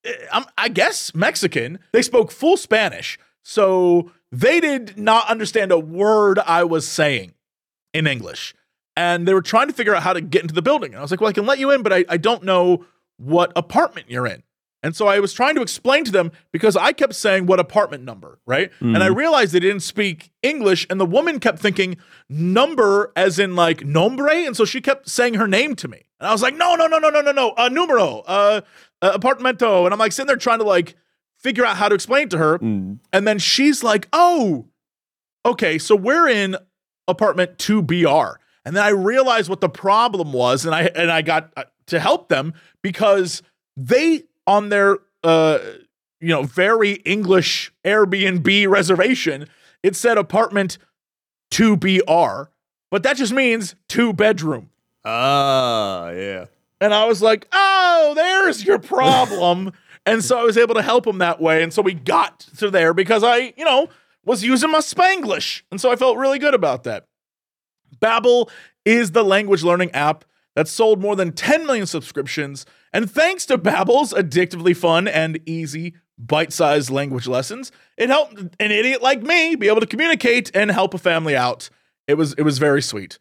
[0.06, 1.78] uh, I'm, I guess Mexican.
[1.92, 3.18] They spoke full Spanish.
[3.42, 7.34] So they did not understand a word I was saying
[7.92, 8.54] in English.
[8.96, 10.92] And they were trying to figure out how to get into the building.
[10.92, 12.86] And I was like, well, I can let you in, but I, I don't know
[13.16, 14.42] what apartment you're in.
[14.84, 18.04] And so I was trying to explain to them because I kept saying what apartment
[18.04, 18.70] number, right?
[18.80, 20.86] And I realized they didn't speak English.
[20.90, 21.96] And the woman kept thinking
[22.28, 24.30] number as in like nombre.
[24.30, 26.02] And so she kept saying her name to me.
[26.20, 27.54] And I was like, no, no, no, no, no, no, no.
[27.56, 28.60] Uh, numero, uh,
[29.00, 29.86] uh, apartamento.
[29.86, 30.96] And I'm like sitting there trying to like
[31.38, 32.58] figure out how to explain it to her.
[33.10, 34.66] And then she's like, oh,
[35.46, 36.56] okay, so we're in
[37.08, 38.34] apartment 2BR.
[38.66, 42.00] And then I realized what the problem was and I and I got uh, to
[42.00, 43.42] help them because
[43.76, 45.58] they on their uh
[46.24, 49.46] you know, very English Airbnb reservation,
[49.82, 50.78] it said apartment
[51.50, 52.48] 2BR,
[52.90, 54.70] but that just means two bedroom.
[55.04, 56.46] Ah, yeah.
[56.80, 59.72] And I was like, oh, there's your problem.
[60.06, 61.62] and so I was able to help him that way.
[61.62, 63.88] And so we got to there because I, you know,
[64.24, 65.62] was using my Spanglish.
[65.70, 67.06] And so I felt really good about that.
[68.00, 68.48] Babbel
[68.86, 70.24] is the language learning app
[70.56, 72.64] that's sold more than 10 million subscriptions.
[72.94, 79.02] And thanks to Babbel's addictively fun and easy bite-sized language lessons, it helped an idiot
[79.02, 81.68] like me be able to communicate and help a family out.
[82.06, 83.18] It was it was very sweet.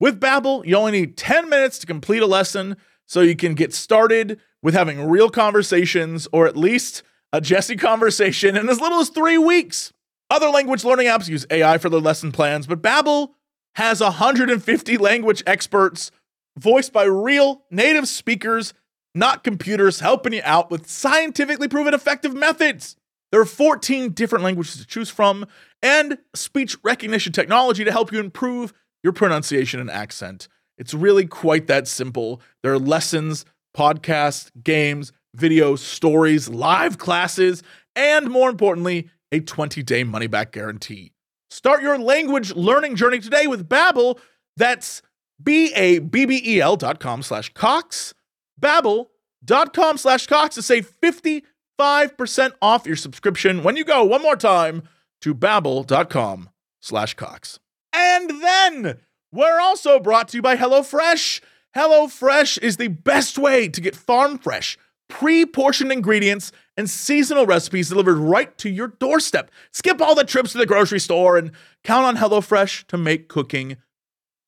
[0.00, 3.74] With Babbel, you only need 10 minutes to complete a lesson so you can get
[3.74, 9.10] started with having real conversations or at least a Jesse conversation in as little as
[9.10, 9.92] 3 weeks.
[10.30, 13.32] Other language learning apps use AI for their lesson plans, but Babbel
[13.74, 16.10] has 150 language experts
[16.56, 18.72] voiced by real native speakers,
[19.14, 22.96] not computers, helping you out with scientifically proven effective methods.
[23.32, 25.46] There are 14 different languages to choose from
[25.82, 30.48] and speech recognition technology to help you improve your pronunciation and accent.
[30.78, 32.40] It's really quite that simple.
[32.62, 33.44] There are lessons,
[33.76, 37.62] podcasts, games, videos, stories, live classes,
[37.94, 41.12] and more importantly, a 20-day money-back guarantee.
[41.50, 44.18] Start your language learning journey today with Babbel.
[44.56, 45.02] That's
[45.42, 48.14] B-A-B-B-E-L dot com slash Cox.
[48.60, 54.82] Babbel.com slash Cox to save 55% off your subscription when you go one more time
[55.22, 56.50] to babbel.com
[56.80, 57.58] slash Cox.
[57.92, 58.98] And then
[59.32, 61.40] we're also brought to you by HelloFresh.
[61.76, 64.76] HelloFresh is the best way to get farm fresh,
[65.08, 69.50] pre portioned ingredients and seasonal recipes delivered right to your doorstep.
[69.72, 71.52] Skip all the trips to the grocery store and
[71.84, 73.76] count on HelloFresh to make cooking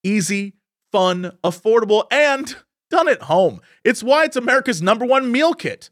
[0.03, 0.55] easy,
[0.91, 2.57] fun, affordable, and
[2.93, 3.61] done at home.
[3.83, 5.91] It's why it's America's number one meal kit.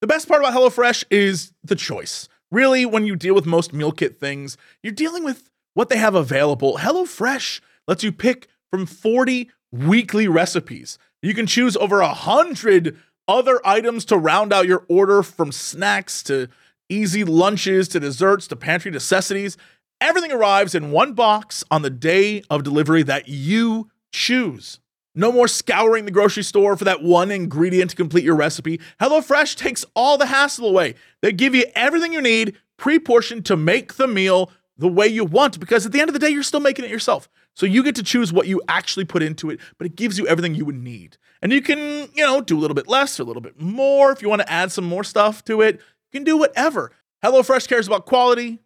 [0.00, 2.28] The best part about HelloFresh is the choice.
[2.50, 6.14] Really, when you deal with most meal kit things, you're dealing with what they have
[6.14, 6.78] available.
[6.78, 10.96] HelloFresh lets you pick from 40 weekly recipes.
[11.22, 12.96] You can choose over a hundred
[13.26, 16.48] other items to round out your order from snacks to
[16.88, 19.56] easy lunches to desserts to pantry necessities.
[20.00, 24.78] Everything arrives in one box on the day of delivery that you choose.
[25.14, 28.80] No more scouring the grocery store for that one ingredient to complete your recipe.
[29.00, 30.94] HelloFresh takes all the hassle away.
[31.20, 35.24] They give you everything you need, pre portioned to make the meal the way you
[35.24, 37.28] want, because at the end of the day, you're still making it yourself.
[37.54, 40.26] So you get to choose what you actually put into it, but it gives you
[40.26, 41.18] everything you would need.
[41.42, 44.12] And you can, you know, do a little bit less or a little bit more.
[44.12, 46.92] If you want to add some more stuff to it, you can do whatever.
[47.22, 48.60] HelloFresh cares about quality,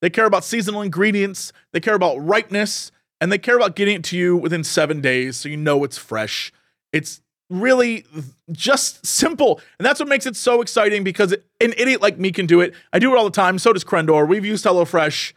[0.00, 2.90] they care about seasonal ingredients, they care about ripeness,
[3.22, 5.96] and they care about getting it to you within seven days so you know it's
[5.96, 6.52] fresh.
[6.92, 8.04] It's really
[8.50, 9.60] just simple.
[9.78, 12.74] And that's what makes it so exciting because an idiot like me can do it.
[12.92, 13.60] I do it all the time.
[13.60, 14.26] So does Crendor.
[14.26, 15.34] We've used HelloFresh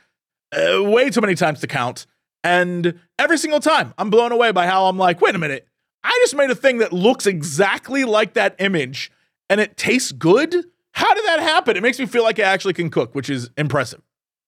[0.52, 2.08] uh, way too many times to count.
[2.44, 5.68] And every single time I'm blown away by how I'm like, wait a minute,
[6.04, 9.12] I just made a thing that looks exactly like that image
[9.48, 10.56] and it tastes good.
[10.94, 11.78] How did that happen?
[11.78, 14.02] It makes me feel like I actually can cook, which is impressive.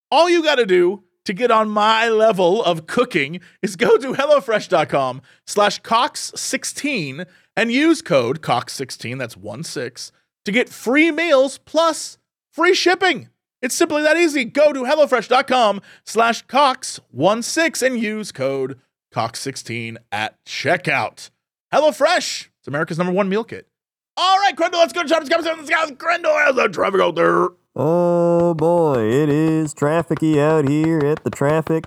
[0.09, 4.13] All you got to do to get on my level of cooking is go to
[4.13, 10.13] HelloFresh.com slash Cox16 and use code Cox16, that's 1 6,
[10.45, 12.17] to get free meals plus
[12.49, 13.27] free shipping.
[13.61, 14.45] It's simply that easy.
[14.45, 18.79] Go to HelloFresh.com slash Cox16 and use code
[19.13, 21.29] Cox16 at checkout.
[21.73, 23.67] HelloFresh, it's America's number one meal kit.
[24.15, 25.29] All right, Crendor, let's go to Shoppers.
[25.29, 25.91] Let's go.
[25.95, 27.49] Crendor, how's the traffic out there?
[27.79, 31.85] Oh boy, it is trafficy out here at the traffic.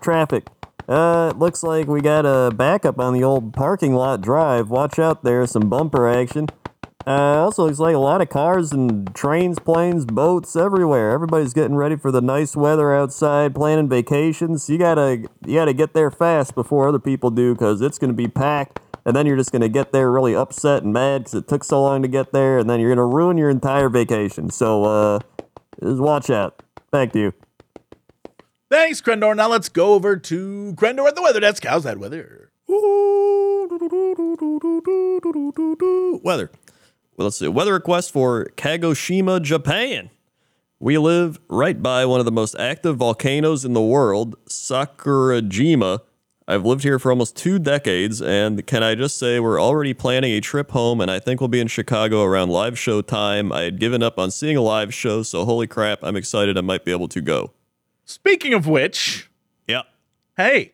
[0.00, 0.46] Traffic.
[0.88, 4.70] Uh, it looks like we got a backup on the old parking lot drive.
[4.70, 6.46] Watch out there, some bumper action.
[7.06, 11.10] Uh, also looks like a lot of cars and trains, planes, boats everywhere.
[11.10, 14.70] Everybody's getting ready for the nice weather outside, planning vacations.
[14.70, 18.28] You gotta, you gotta get there fast before other people do, cause it's gonna be
[18.28, 18.80] packed.
[19.04, 21.82] And then you're just gonna get there really upset and mad because it took so
[21.82, 24.50] long to get there, and then you're gonna ruin your entire vacation.
[24.50, 25.18] So, uh,
[25.82, 26.62] just watch out.
[26.90, 27.32] Thank you.
[28.70, 29.34] Thanks, Crendor.
[29.34, 31.64] Now let's go over to Crendor at the weather desk.
[31.64, 32.50] How's that weather?
[36.22, 36.50] Weather.
[37.16, 37.48] Well, let's see.
[37.48, 40.10] Weather request for Kagoshima, Japan.
[40.78, 46.00] We live right by one of the most active volcanoes in the world, Sakurajima.
[46.50, 50.32] I've lived here for almost two decades, and can I just say we're already planning
[50.32, 53.52] a trip home, and I think we'll be in Chicago around live show time.
[53.52, 56.62] I had given up on seeing a live show, so holy crap, I'm excited I
[56.62, 57.52] might be able to go.
[58.04, 59.30] Speaking of which,
[59.68, 59.82] Yeah.
[60.36, 60.72] hey,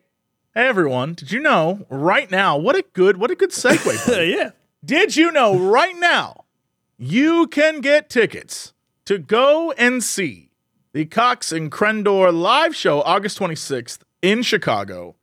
[0.55, 2.57] hey everyone, did you know right now?
[2.57, 4.33] What a good, what a good segue.
[4.35, 4.51] yeah.
[4.83, 6.45] Did you know right now
[6.97, 8.73] you can get tickets
[9.05, 10.49] to go and see
[10.93, 15.13] the Cox and Crendor live show August 26th in Chicago?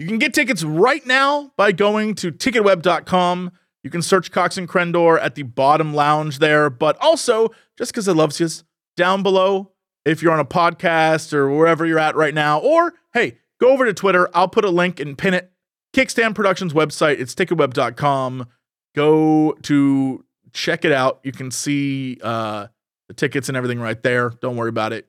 [0.00, 3.52] You can get tickets right now by going to ticketweb.com.
[3.84, 8.08] You can search Cox and Crendor at the bottom lounge there, but also just because
[8.08, 8.48] I loves you
[8.96, 9.70] down below
[10.04, 13.84] if you're on a podcast or wherever you're at right now, or hey, go over
[13.84, 14.28] to Twitter.
[14.34, 15.52] I'll put a link and pin it.
[15.94, 18.46] Kickstand Productions website, it's ticketweb.com
[18.94, 21.20] go to check it out.
[21.22, 22.68] You can see uh,
[23.08, 24.30] the tickets and everything right there.
[24.40, 25.08] Don't worry about it.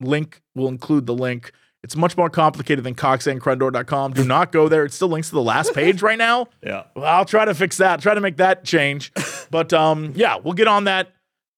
[0.00, 1.52] Link will include the link.
[1.82, 4.12] It's much more complicated than coxandcrendor.com.
[4.12, 4.84] Do not go there.
[4.84, 6.46] It still links to the last page right now.
[6.62, 6.84] Yeah.
[6.94, 8.00] Well, I'll try to fix that.
[8.00, 9.12] Try to make that change.
[9.50, 11.08] But um, yeah, we'll get on that.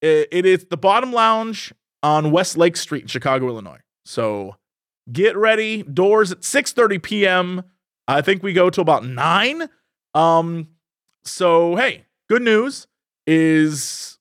[0.01, 3.81] It- it is the Bottom Lounge on West Lake Street in Chicago, Illinois.
[4.07, 4.57] So
[5.13, 5.83] get ready.
[5.83, 7.63] Doors at 6:30 p.m.
[8.09, 9.69] I think we go to about nine.
[10.15, 10.69] Um,
[11.25, 12.87] so hey, good news
[13.27, 14.19] is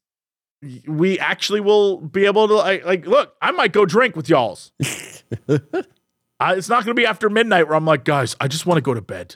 [0.86, 4.74] we actually will be able to like, like look, I might go drink with y'all's.
[6.40, 8.78] I, it's not going to be after midnight where I'm like, guys, I just want
[8.78, 9.36] to go to bed.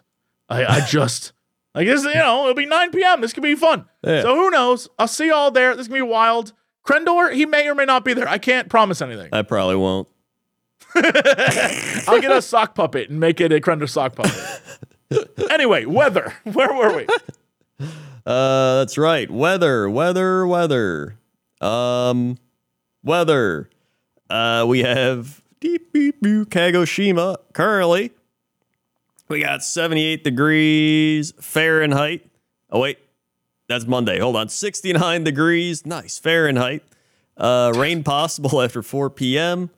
[0.50, 1.34] I, I just
[1.76, 3.22] like this, you know, it'll be 9 p.m.
[3.22, 3.86] This could be fun.
[4.04, 4.22] Yeah.
[4.22, 4.88] So who knows?
[4.98, 5.76] I'll see y'all there.
[5.76, 6.54] This is gonna be wild.
[6.86, 8.28] Crendor, he may or may not be there.
[8.28, 9.30] I can't promise anything.
[9.34, 10.08] I probably won't.
[10.96, 14.62] I'll get a sock puppet and make it a Crendor sock puppet.
[15.50, 16.34] anyway, weather.
[16.44, 17.08] Where were we?
[18.26, 19.30] Uh, that's right.
[19.30, 21.18] Weather, weather, weather.
[21.60, 22.38] Um,
[23.04, 23.70] weather.
[24.30, 28.12] Uh, we have deep beep beep Kagoshima currently.
[29.28, 32.28] We got 78 degrees Fahrenheit.
[32.70, 33.00] Oh wait,
[33.68, 34.20] that's Monday.
[34.20, 35.86] Hold on, 69 degrees.
[35.86, 36.84] Nice Fahrenheit.
[37.38, 39.70] Uh, rain possible after 4 p.m.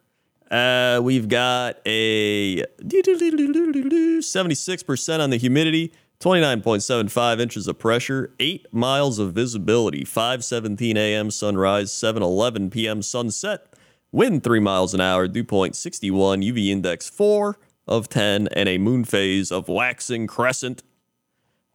[0.51, 9.33] Uh, we've got a 76% on the humidity, 29.75 inches of pressure, 8 miles of
[9.33, 11.29] visibility, 5:17 a.m.
[11.31, 13.01] sunrise, 7:11 p.m.
[13.01, 13.67] sunset.
[14.11, 18.77] Wind 3 miles an hour, dew point 61, UV index 4 of 10 and a
[18.77, 20.83] moon phase of waxing crescent.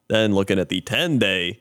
[0.08, 1.60] Then looking at the 10-day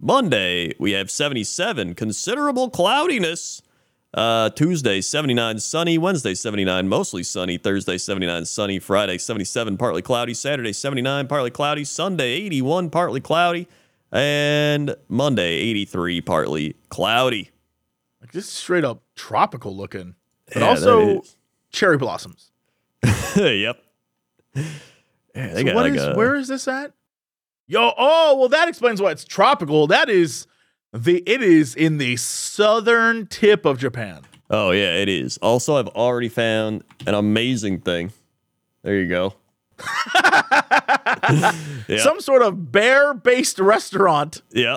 [0.00, 3.62] Monday, we have 77, considerable cloudiness.
[4.14, 5.96] Uh, Tuesday, 79 sunny.
[5.96, 7.56] Wednesday, 79 mostly sunny.
[7.56, 8.78] Thursday, 79 sunny.
[8.78, 10.34] Friday, 77 partly cloudy.
[10.34, 11.84] Saturday, 79 partly cloudy.
[11.84, 13.68] Sunday, 81 partly cloudy.
[14.10, 17.50] And Monday, 83 partly cloudy.
[18.32, 20.14] This straight up tropical looking,
[20.52, 21.22] but Yeah, also
[21.70, 22.50] cherry blossoms.
[23.36, 23.82] yep.
[24.54, 24.64] Yeah,
[25.34, 26.92] they So what like is- a, where is this at?
[27.68, 29.86] Yo, oh, well, that explains why it's tropical.
[29.86, 30.46] That is
[30.92, 34.22] the it is in the southern tip of Japan.
[34.50, 35.38] Oh yeah, it is.
[35.38, 38.12] Also, I've already found an amazing thing.
[38.82, 39.34] There you go.
[41.88, 41.98] Yeah.
[41.98, 44.76] Some sort of bear-based restaurant Yeah.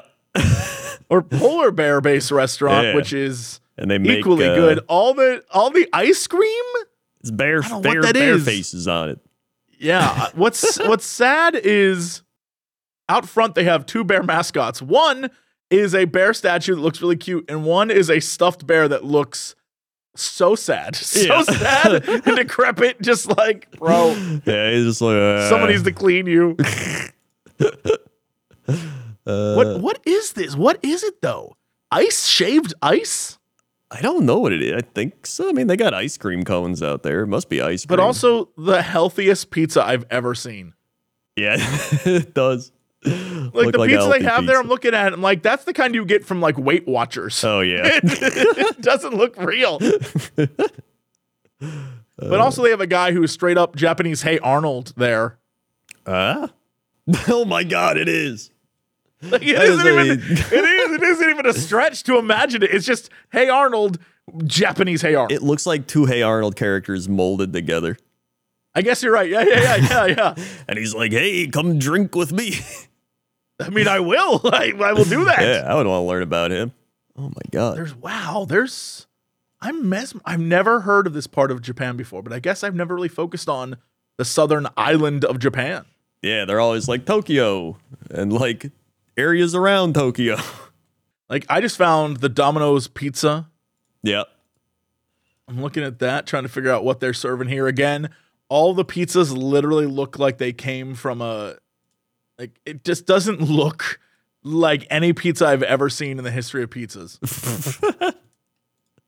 [1.09, 2.95] Or polar bear-based restaurant, Yeah.
[2.95, 4.79] which is And they make equally uh, good.
[4.87, 6.63] All the all the ice cream.
[7.21, 8.45] It's bear don't know what bear bear is.
[8.45, 9.19] faces on it.
[9.79, 10.29] Yeah.
[10.35, 12.21] What's what's sad is
[13.09, 14.81] out front they have two bear mascots.
[14.81, 15.29] One
[15.69, 19.03] is a bear statue that looks really cute, and one is a stuffed bear that
[19.03, 19.55] looks
[20.15, 21.41] so sad, so Yeah.
[21.43, 23.01] sad and decrepit.
[23.01, 24.11] Just like, bro,
[24.45, 26.55] Yeah, it's just like uh, someone needs to clean you.
[29.25, 30.55] Uh, What what is this?
[30.55, 31.55] What is it though?
[31.91, 33.37] Ice shaved ice,
[33.91, 34.73] I don't know what it is.
[34.73, 35.47] I think so.
[35.47, 37.21] I mean, they got ice cream cones out there.
[37.21, 37.95] It must be ice cream.
[37.97, 40.73] but also the healthiest pizza I've ever seen.
[41.35, 42.71] yeah, it does.
[43.05, 45.07] Like Look the like pizza they have there, I'm looking at.
[45.07, 47.43] it, I'm like, that's the kind you get from like Weight Watchers.
[47.43, 49.77] Oh yeah, it doesn't look real.
[52.17, 54.23] but also, they have a guy who is straight up Japanese.
[54.23, 55.37] Hey Arnold, there.
[56.07, 56.49] ah.
[57.27, 58.49] oh my god, it is.
[59.31, 60.07] Like, it isn't even.
[60.21, 60.91] It is.
[60.91, 62.71] It isn't even a stretch to imagine it.
[62.73, 63.99] It's just Hey Arnold,
[64.45, 65.31] Japanese Hey Arnold.
[65.31, 67.97] It looks like two Hey Arnold characters molded together.
[68.73, 69.29] I guess you're right.
[69.29, 70.35] Yeah, yeah, yeah, yeah, yeah.
[70.67, 72.55] And he's like, "Hey, come drink with me."
[73.59, 74.41] I mean, I will.
[74.43, 75.41] I, I will do that.
[75.41, 76.73] yeah, I would want to learn about him.
[77.17, 77.77] Oh my god.
[77.77, 78.45] There's wow.
[78.47, 79.07] There's.
[79.61, 80.13] I'm mes.
[80.25, 83.07] I've never heard of this part of Japan before, but I guess I've never really
[83.07, 83.77] focused on
[84.17, 85.85] the southern island of Japan.
[86.21, 87.77] Yeah, they're always like Tokyo
[88.11, 88.71] and like
[89.17, 90.37] areas around Tokyo.
[91.27, 93.49] Like I just found the Domino's pizza
[94.05, 94.23] yeah.
[95.47, 97.67] I'm looking at that, trying to figure out what they're serving here.
[97.67, 98.09] Again,
[98.49, 101.55] all the pizzas literally look like they came from a
[102.37, 103.99] like it just doesn't look
[104.43, 107.19] like any pizza I've ever seen in the history of pizzas.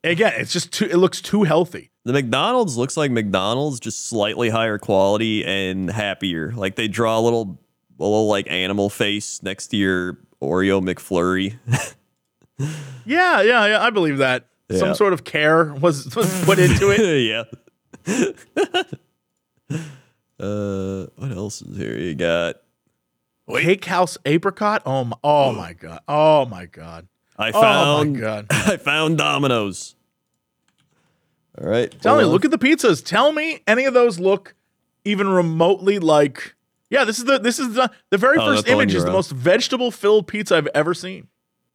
[0.04, 1.92] Again, it's just too it looks too healthy.
[2.04, 6.54] The McDonald's looks like McDonald's, just slightly higher quality and happier.
[6.54, 7.60] Like they draw a little,
[8.00, 11.60] a little like animal face next to your Oreo McFlurry.
[13.08, 13.82] Yeah, yeah, yeah.
[13.82, 14.48] I believe that.
[14.70, 14.80] Yeah.
[14.80, 17.00] Some sort of care was, was put into it.
[17.24, 17.44] yeah.
[20.40, 21.98] uh, what else is here?
[21.98, 22.58] You got.
[23.50, 24.82] Cake House apricot.
[24.86, 26.02] Oh my, oh my god.
[26.08, 27.08] Oh my god.
[27.38, 27.88] I found.
[27.88, 28.48] Oh my god.
[28.50, 29.96] I found Domino's.
[31.58, 31.90] All right.
[32.02, 33.02] Tell me, look at the pizzas.
[33.04, 34.54] Tell me any of those look
[35.06, 36.56] even remotely like
[36.90, 39.32] Yeah, this is the this is the the very Oh, first image is the most
[39.32, 41.28] vegetable filled pizza I've ever seen.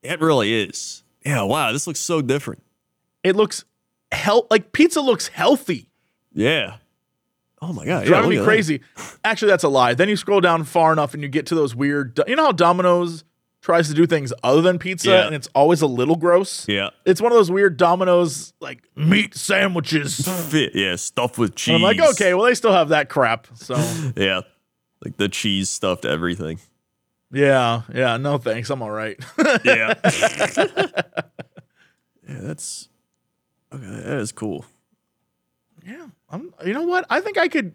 [0.02, 1.04] It really is.
[1.24, 1.42] Yeah.
[1.42, 1.72] Wow.
[1.72, 2.62] This looks so different.
[3.22, 3.64] It looks
[4.10, 5.88] hel- like pizza looks healthy.
[6.32, 6.76] Yeah.
[7.60, 8.00] Oh my god.
[8.02, 8.44] yeah, driving look me at that.
[8.46, 8.80] crazy.
[9.24, 9.94] Actually, that's a lie.
[9.94, 12.18] Then you scroll down far enough and you get to those weird.
[12.26, 13.22] You know how Domino's
[13.60, 15.26] tries to do things other than pizza, Yeah.
[15.26, 16.66] and it's always a little gross.
[16.66, 16.90] Yeah.
[17.04, 20.26] It's one of those weird Domino's like meat sandwiches.
[20.50, 20.74] Fit.
[20.74, 20.96] Yeah.
[20.96, 21.76] Stuff with cheese.
[21.76, 23.46] I'm like, okay, well they still have that crap.
[23.54, 23.76] So
[24.16, 24.40] Yeah.
[25.05, 26.61] Like the cheese stuffed everything.
[27.32, 28.70] yeah, yeah, no thanks.
[28.70, 29.18] I'm all right.
[29.64, 29.94] Yeah.
[32.28, 32.88] Yeah, that's
[33.74, 33.84] okay.
[33.84, 34.64] That is cool.
[35.84, 36.07] Yeah.
[36.30, 37.05] I'm, you know what?
[37.11, 37.72] I think I could.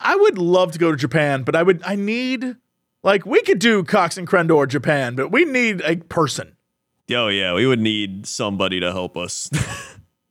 [0.00, 1.82] I- would love to go to Japan, but I would.
[1.84, 2.56] I need.
[3.02, 6.56] Like we could do Cox and Crendor Japan, but we need a person.
[7.12, 9.50] Oh yeah, we would need somebody to help us.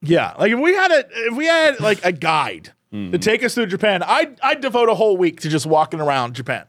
[0.01, 3.54] Yeah, like if we had a if we had like a guide to take us
[3.54, 6.66] through Japan, I'd I'd devote a whole week to just walking around Japan.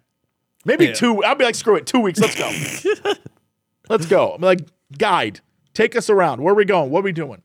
[0.64, 0.92] Maybe Yeah.
[0.92, 1.24] two.
[1.24, 2.20] I'd be like, screw it, two weeks.
[2.20, 3.12] Let's go.
[3.88, 4.32] let's go.
[4.34, 4.60] I'm like,
[4.98, 5.40] guide,
[5.72, 6.42] take us around.
[6.42, 6.90] Where are we going?
[6.90, 7.42] What are we doing?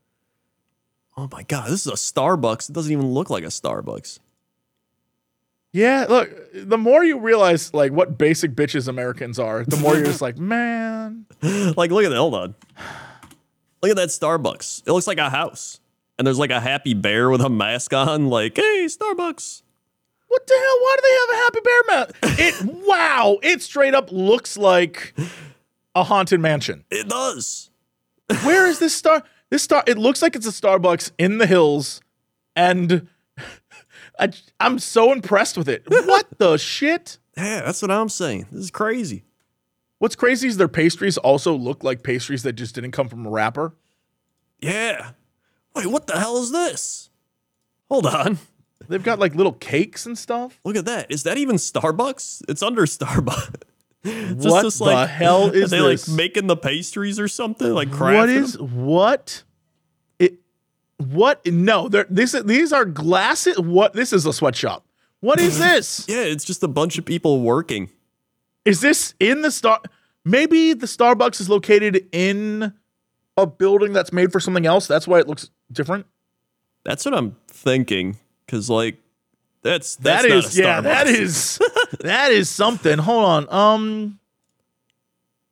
[1.17, 2.69] oh my god, this is a Starbucks.
[2.69, 4.19] It doesn't even look like a Starbucks.
[5.71, 6.29] Yeah, look.
[6.53, 10.37] The more you realize like what basic bitches Americans are, the more you're just like,
[10.55, 11.25] man.
[11.41, 12.17] Like, look at that.
[12.17, 12.55] Hold on.
[13.81, 14.83] Look at that Starbucks.
[14.85, 15.79] It looks like a house.
[16.17, 18.27] And there's like a happy bear with a mask on.
[18.27, 19.61] Like, hey, Starbucks.
[20.27, 20.79] What the hell?
[20.81, 22.39] Why do they have a happy bear mask?
[22.39, 23.37] It wow!
[23.41, 25.13] It straight up looks like
[25.93, 26.83] a haunted mansion.
[26.89, 27.69] It does.
[28.43, 29.23] Where is this star?
[29.49, 29.83] This star.
[29.87, 32.01] It looks like it's a Starbucks in the hills,
[32.55, 33.07] and
[34.19, 35.83] I, I'm so impressed with it.
[35.87, 37.17] What the shit?
[37.37, 38.47] Yeah, that's what I'm saying.
[38.51, 39.23] This is crazy.
[39.99, 43.29] What's crazy is their pastries also look like pastries that just didn't come from a
[43.29, 43.73] wrapper.
[44.59, 45.11] Yeah.
[45.75, 47.09] Wait, what the hell is this?
[47.89, 48.39] Hold on.
[48.87, 50.59] They've got like little cakes and stuff.
[50.63, 51.11] Look at that.
[51.11, 52.43] Is that even Starbucks?
[52.49, 53.55] It's under Starbucks.
[54.07, 55.73] It's What just the hell is this?
[55.73, 56.07] are they this?
[56.07, 57.73] like making the pastries or something?
[57.73, 58.85] Like crafting What is them?
[58.85, 59.43] what?
[60.19, 60.35] It
[60.97, 61.43] what?
[61.47, 62.33] No, they're this.
[62.33, 63.59] These are glasses.
[63.59, 63.93] What?
[63.93, 64.85] This is a sweatshop.
[65.21, 66.05] What is this?
[66.07, 67.89] Yeah, it's just a bunch of people working.
[68.63, 69.81] Is this in the star?
[70.23, 72.73] Maybe the Starbucks is located in
[73.37, 74.87] a building that's made for something else.
[74.87, 76.05] That's why it looks different.
[76.83, 78.17] That's what I'm thinking.
[78.47, 78.99] Cause like
[79.63, 81.59] that's that's That is, yeah, that is
[82.01, 82.99] that is something.
[82.99, 83.49] Hold on.
[83.53, 84.19] Um,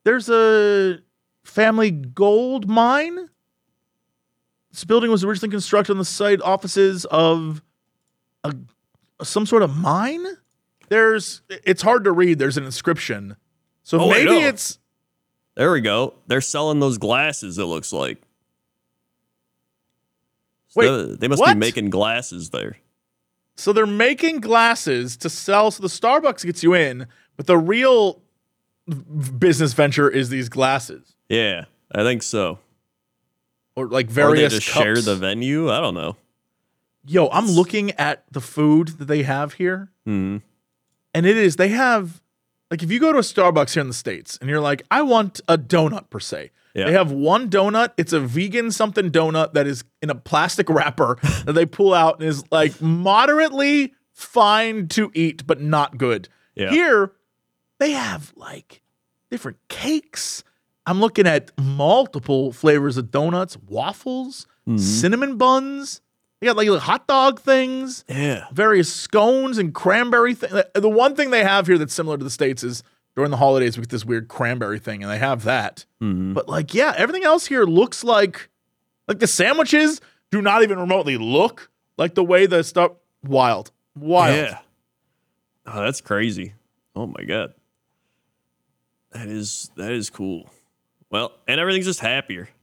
[0.04, 1.00] there's a
[1.44, 3.30] family gold mine.
[4.72, 7.62] This building was originally constructed on the site offices of
[8.44, 8.54] a
[9.24, 10.26] some sort of mine.
[10.90, 12.38] There's it's hard to read.
[12.40, 13.36] There's an inscription.
[13.82, 14.78] So Oh, maybe it's
[15.56, 16.16] There we go.
[16.28, 17.58] They're selling those glasses.
[17.58, 18.22] It looks like.
[20.70, 20.80] So
[21.10, 21.54] Wait, they must what?
[21.54, 22.78] be making glasses there.
[23.56, 25.70] So they're making glasses to sell.
[25.70, 27.06] So the Starbucks gets you in,
[27.38, 28.22] but the real
[29.38, 32.58] business venture is these glasses Yeah, I think so.
[33.76, 34.84] or like Or they various just cups.
[34.84, 35.70] share the venue.
[35.72, 36.18] I don't know.
[37.06, 40.38] Yo, I'm looking at the food that they have here, Hmm.
[41.14, 42.22] and it is they have
[42.74, 45.04] like if you go to a Starbucks here in the states and you're like, I
[45.04, 46.50] want a donut per se.
[46.74, 46.86] Yeah.
[46.88, 47.92] They have one donut.
[47.98, 52.20] It's a vegan something donut that is in a plastic wrapper that they pull out
[52.20, 56.30] and is like moderately fine to eat, but not good.
[56.56, 56.72] Yeah.
[56.72, 57.12] Here,
[57.78, 58.82] they have like
[59.30, 60.44] different cakes.
[60.88, 64.78] I'm looking at multiple flavors of donuts, waffles, Mm-hmm.
[64.78, 66.00] cinnamon buns.
[66.44, 68.48] They got like hot dog things, Yeah.
[68.52, 70.62] various scones and cranberry thing.
[70.76, 72.84] The one thing they have here that's similar to the states is
[73.16, 75.86] during the holidays we get this weird cranberry thing, and they have that.
[76.02, 76.34] Mm-hmm.
[76.34, 78.50] But like, yeah, everything else here looks like
[79.08, 82.92] like the sandwiches do not even remotely look like the way the stuff.
[83.24, 84.36] Wild, wild.
[84.36, 84.60] Yeah.
[85.66, 86.56] Oh, that's crazy.
[86.94, 87.54] Oh my god.
[89.14, 90.50] That is that is cool.
[91.10, 92.50] Well, and everything's just happier.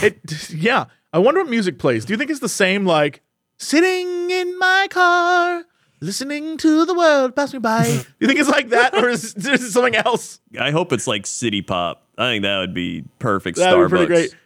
[0.00, 0.86] It, yeah.
[1.12, 2.04] I wonder what music plays.
[2.04, 3.22] Do you think it's the same, like
[3.58, 5.64] sitting in my car,
[6.00, 7.84] listening to the world pass me by?
[7.84, 10.40] Do you think it's like that, or is, is it something else?
[10.58, 12.02] I hope it's like City Pop.
[12.18, 13.56] I think that would be perfect.
[13.58, 13.78] That Starbucks.
[13.78, 14.36] would be pretty great.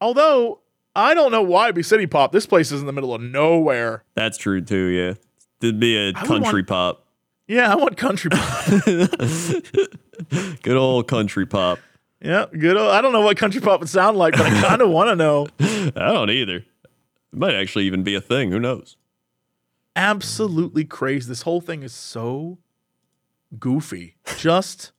[0.00, 0.60] Although
[0.94, 2.30] I don't know why it'd be City Pop.
[2.32, 4.04] This place is in the middle of nowhere.
[4.14, 4.86] That's true too.
[4.86, 5.14] Yeah,
[5.62, 7.00] it'd be a country want- pop.
[7.46, 8.64] Yeah, I want country pop.
[10.62, 11.78] Good old country pop.
[12.24, 12.76] Yeah, good.
[12.76, 15.10] Old, I don't know what country pop would sound like, but I kind of want
[15.10, 15.46] to know.
[15.60, 16.56] I don't either.
[16.56, 16.64] It
[17.32, 18.50] might actually even be a thing.
[18.50, 18.96] Who knows?
[19.94, 21.28] Absolutely crazy.
[21.28, 22.58] This whole thing is so
[23.58, 24.16] goofy.
[24.36, 24.92] Just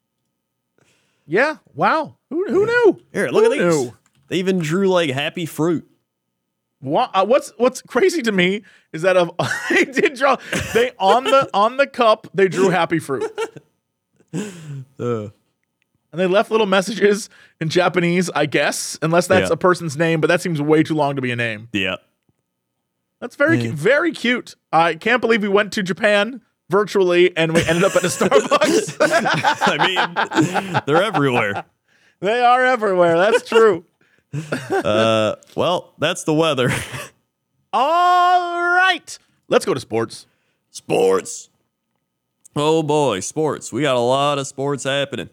[1.26, 1.58] yeah.
[1.74, 2.18] Wow.
[2.30, 3.02] Who, who knew?
[3.12, 3.84] Here, look Who at these.
[3.86, 3.98] knew?
[4.28, 5.90] They even drew like happy fruit.
[6.80, 8.62] What, uh, what's what's crazy to me
[8.94, 9.32] is that of
[9.70, 10.38] they did draw
[10.74, 13.24] they on the on the cup they drew happy fruit
[15.00, 15.30] Uh,
[16.18, 19.54] and they left little messages in Japanese I guess unless that's Yeah.
[19.54, 21.96] a person's name but that seems way too long to be a name yeah.
[23.20, 27.64] that's very cu- very cute I can't believe we went to Japan virtually and we
[27.66, 28.98] ended up at a Starbucks
[29.68, 31.66] I mean, they're everywhere.
[32.22, 33.86] they are everywhere that's true
[34.70, 36.70] Uh, well, that's the weather.
[37.74, 40.28] all right let's go to sports
[40.72, 41.50] Sports.
[42.54, 43.72] Oh boy, sports.
[43.72, 45.30] We got a lot of sports happening.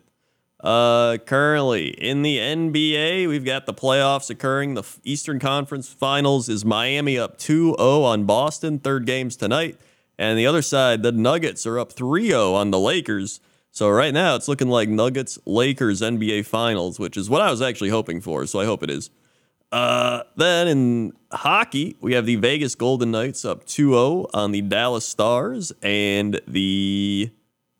[0.62, 4.74] Uh, currently in the NBA, we've got the playoffs occurring.
[4.74, 8.78] The Eastern Conference Finals is Miami up 2-0 on Boston.
[8.78, 9.76] Third games tonight.
[10.18, 13.40] And the other side, the Nuggets are up 3-0 on the Lakers.
[13.72, 17.60] So right now it's looking like Nuggets Lakers NBA Finals, which is what I was
[17.60, 18.46] actually hoping for.
[18.46, 19.10] So I hope it is.
[19.72, 25.06] Uh, then in hockey, we have the Vegas Golden Knights up 2-0 on the Dallas
[25.06, 27.32] Stars and the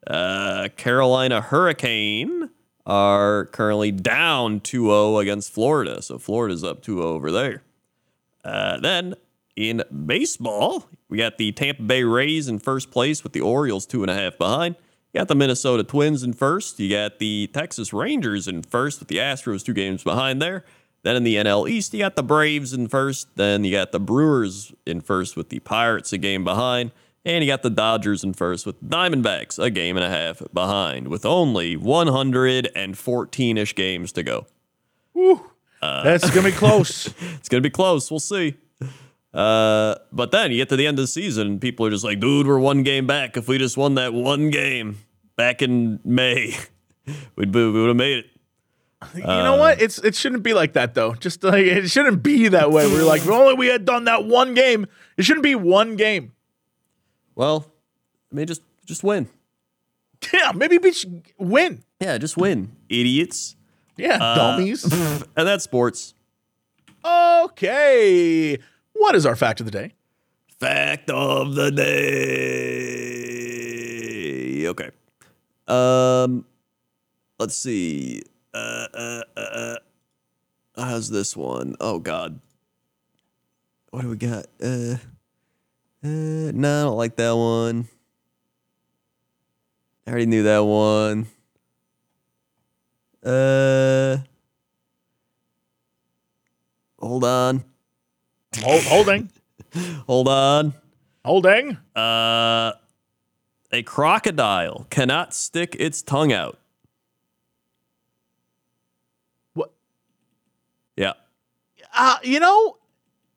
[0.06, 2.50] uh, Carolina Hurricane
[2.86, 6.02] are currently down 2-0 against Florida.
[6.02, 7.62] So Florida's up 2-0 over there.
[8.44, 9.14] Uh, then
[9.56, 14.02] in baseball, we got the Tampa Bay Rays in first place with the Orioles two
[14.02, 14.76] and a half behind.
[15.12, 16.80] You got the Minnesota Twins in first.
[16.80, 20.64] You got the Texas Rangers in first with the Astros two games behind there.
[21.02, 23.28] Then in the NL East, you got the Braves in first.
[23.36, 26.92] Then you got the Brewers in first with the Pirates a game behind.
[27.24, 31.06] And you got the Dodgers in first with Diamondbacks a game and a half behind
[31.08, 34.46] with only 114 ish games to go.
[35.80, 37.06] That's gonna be close.
[37.36, 38.10] It's going to be close.
[38.10, 38.56] We'll see.
[39.34, 42.04] Uh, but then you get to the end of the season, and people are just
[42.04, 43.36] like, dude, we're one game back.
[43.36, 44.98] If we just won that one game
[45.36, 46.56] back in May,
[47.36, 48.26] we'd, we would have made it.
[49.16, 49.80] you know what?
[49.82, 51.14] It's it shouldn't be like that though.
[51.14, 52.86] Just like it shouldn't be that way.
[52.86, 54.86] We're like, if only we had done that one game.
[55.16, 56.32] It shouldn't be one game.
[57.34, 57.66] Well,
[58.30, 59.28] I mean, just just win.
[60.32, 61.82] Yeah, maybe we should win.
[62.00, 63.56] Yeah, just win, idiots.
[63.96, 64.84] Yeah, dummies.
[65.36, 66.14] And that's sports.
[67.04, 68.58] okay.
[68.94, 69.94] What is our fact of the day?
[70.60, 71.70] Fact of the
[73.32, 74.66] day.
[74.68, 74.90] Okay.
[75.66, 76.44] Um,
[77.38, 78.22] let's see.
[78.54, 79.76] Uh, uh, uh, uh,
[80.76, 81.74] how's this one?
[81.80, 82.40] Oh God.
[83.90, 84.46] What do we got?
[84.62, 84.96] Uh,
[86.04, 87.88] uh, no, I don't like that one.
[90.06, 91.26] I already knew that one.
[93.24, 94.18] Uh,
[96.98, 97.62] hold on,
[98.60, 99.30] Hold, holding,
[100.06, 100.74] hold on.
[101.24, 101.76] holding.
[101.94, 102.72] Uh,
[103.70, 106.58] a crocodile cannot stick its tongue out.
[109.54, 109.72] What?
[110.96, 111.12] Yeah.
[111.96, 112.76] Uh, you know,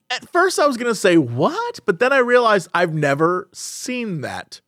[0.10, 4.62] at first I was gonna say what, but then I realized I've never seen that.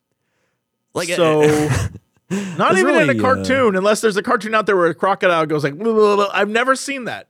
[0.94, 1.40] Like So,
[2.30, 4.88] not It's even in really, a uh, cartoon, unless there's a cartoon out there where
[4.88, 5.78] a crocodile goes like.
[5.78, 7.28] "Blah, blah, blah." I've never seen that.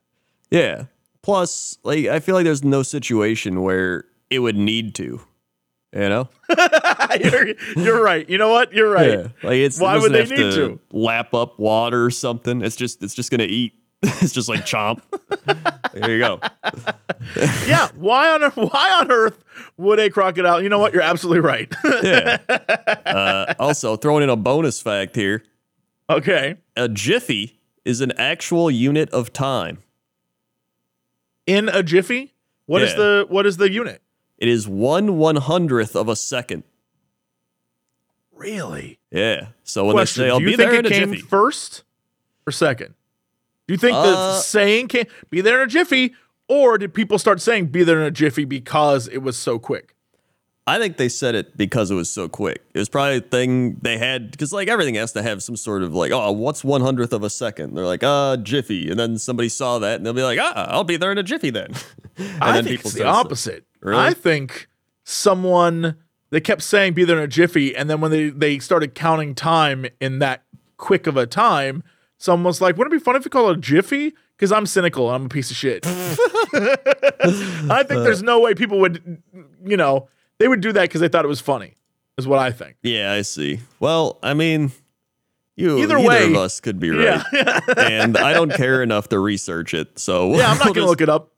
[0.51, 0.85] yeah.
[1.23, 5.21] Plus, like I feel like there's no situation where it would need to.
[5.93, 6.29] You know?
[7.21, 8.29] you're, you're right.
[8.29, 8.73] You know what?
[8.73, 9.11] You're right.
[9.11, 9.27] Yeah.
[9.43, 12.63] Like it's Why it would they need to, lap up water or something.
[12.63, 13.75] It's just it's just gonna eat.
[14.03, 15.01] it's just like chomp.
[15.93, 16.41] there you go.
[17.67, 17.89] Yeah.
[17.97, 19.43] Why on earth, why on earth
[19.77, 20.63] would a crocodile?
[20.63, 20.93] You know what?
[20.95, 21.71] You're absolutely right.
[22.03, 22.39] Yeah.
[23.05, 25.43] Uh, also, throwing in a bonus fact here.
[26.09, 26.57] okay.
[26.77, 29.83] A jiffy is an actual unit of time.
[31.47, 32.35] In a jiffy,
[32.67, 32.97] what is Yeah.
[32.97, 34.01] the what is the unit?
[34.39, 36.63] It is one one hundredth of a second.
[38.33, 38.99] Really?
[39.11, 39.49] Yeah.
[39.65, 41.11] So when Question: they say I'll Do you be think there it in a came
[41.13, 41.83] jiffy, first
[42.47, 42.95] or second?
[43.69, 46.15] Do you think the Uh, saying came be there in a jiffy,
[46.49, 49.95] or did people start saying be there in a jiffy because it was so quick?
[50.67, 52.63] I think they said it because it was so quick.
[52.75, 55.83] It was probably a thing they had because like everything has to have some sort
[55.83, 57.75] of like, oh, what's one hundredth of a second?
[57.75, 60.85] They're like, uh, jiffy, and then somebody saw that and they'll be like, ah, I'll
[60.85, 61.73] be there in a jiffy then.
[62.17, 63.65] and I then think it's the opposite.
[63.81, 64.03] Really?
[64.03, 64.69] I think
[65.05, 65.97] someone
[66.31, 69.35] they kept saying be there in a jiffy, and then when they they started counting
[69.35, 70.43] time in that
[70.77, 71.83] quick of a time,
[72.19, 74.67] someone was like, "Wouldn't it be funny if we call it a jiffy?" Because I'm
[74.67, 75.85] cynical I'm a piece of shit.
[76.53, 79.21] I think there's no way people would,
[79.65, 80.09] you know,
[80.39, 81.75] they would do that because they thought it was funny.
[82.17, 82.77] Is what I think.
[82.83, 83.61] Yeah, I see.
[83.81, 84.73] Well, I mean,
[85.57, 87.23] you Either either, way- of us could be right,
[87.77, 89.99] and I don't care enough to research it.
[89.99, 91.33] So Yeah, I'm not we'll gonna look it up.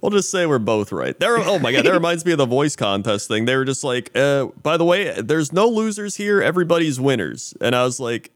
[0.00, 1.18] We'll just say we're both right.
[1.18, 1.38] There.
[1.38, 3.44] Oh my god, that reminds me of the voice contest thing.
[3.44, 6.42] They were just like, uh, by the way, there's no losers here.
[6.42, 7.54] Everybody's winners.
[7.60, 8.30] And I was like,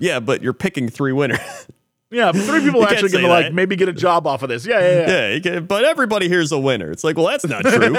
[0.00, 1.38] yeah, but you're picking three winners.
[2.12, 3.54] Yeah, three people are actually gonna like that.
[3.54, 4.66] maybe get a job off of this.
[4.66, 5.28] Yeah, yeah, yeah.
[5.28, 6.90] yeah, can, but everybody here's a winner.
[6.90, 7.72] It's like, well, that's not true.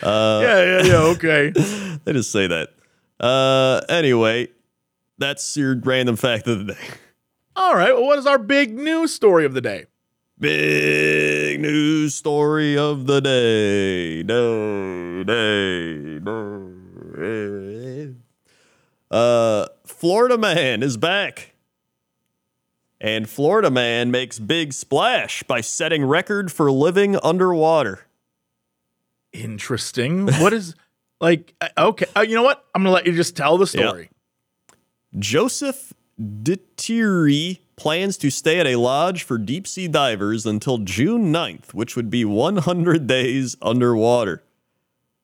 [0.00, 0.96] yeah, yeah, yeah.
[1.16, 1.50] Okay.
[1.50, 2.68] they just say that.
[3.18, 4.46] Uh, anyway,
[5.18, 6.80] that's your random fact of the day.
[7.56, 7.92] All right.
[7.92, 9.86] Well, what is our big news story of the day?
[10.38, 14.22] Big news story of the day.
[14.22, 16.74] No, day, no.
[19.10, 19.66] Uh,
[19.98, 21.54] Florida man is back.
[23.00, 28.06] And Florida man makes big splash by setting record for living underwater.
[29.32, 30.28] Interesting.
[30.28, 30.76] What is
[31.20, 31.52] like?
[31.76, 32.64] Okay, uh, you know what?
[32.76, 34.10] I'm gonna let you just tell the story.
[35.18, 41.74] Joseph Dituri plans to stay at a lodge for deep sea divers until June 9th,
[41.74, 44.44] which would be 100 days underwater.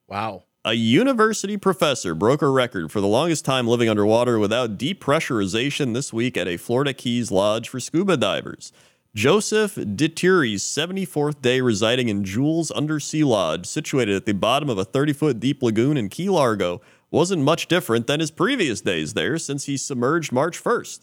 [0.07, 0.43] Wow.
[0.67, 6.11] A university professor broke a record for the longest time living underwater without depressurization this
[6.11, 8.73] week at a Florida Keys lodge for scuba divers.
[9.13, 14.85] Joseph Dituri's 74th day residing in Jules Undersea Lodge, situated at the bottom of a
[14.85, 19.37] 30 foot deep lagoon in Key Largo, wasn't much different than his previous days there
[19.37, 21.01] since he submerged March 1st.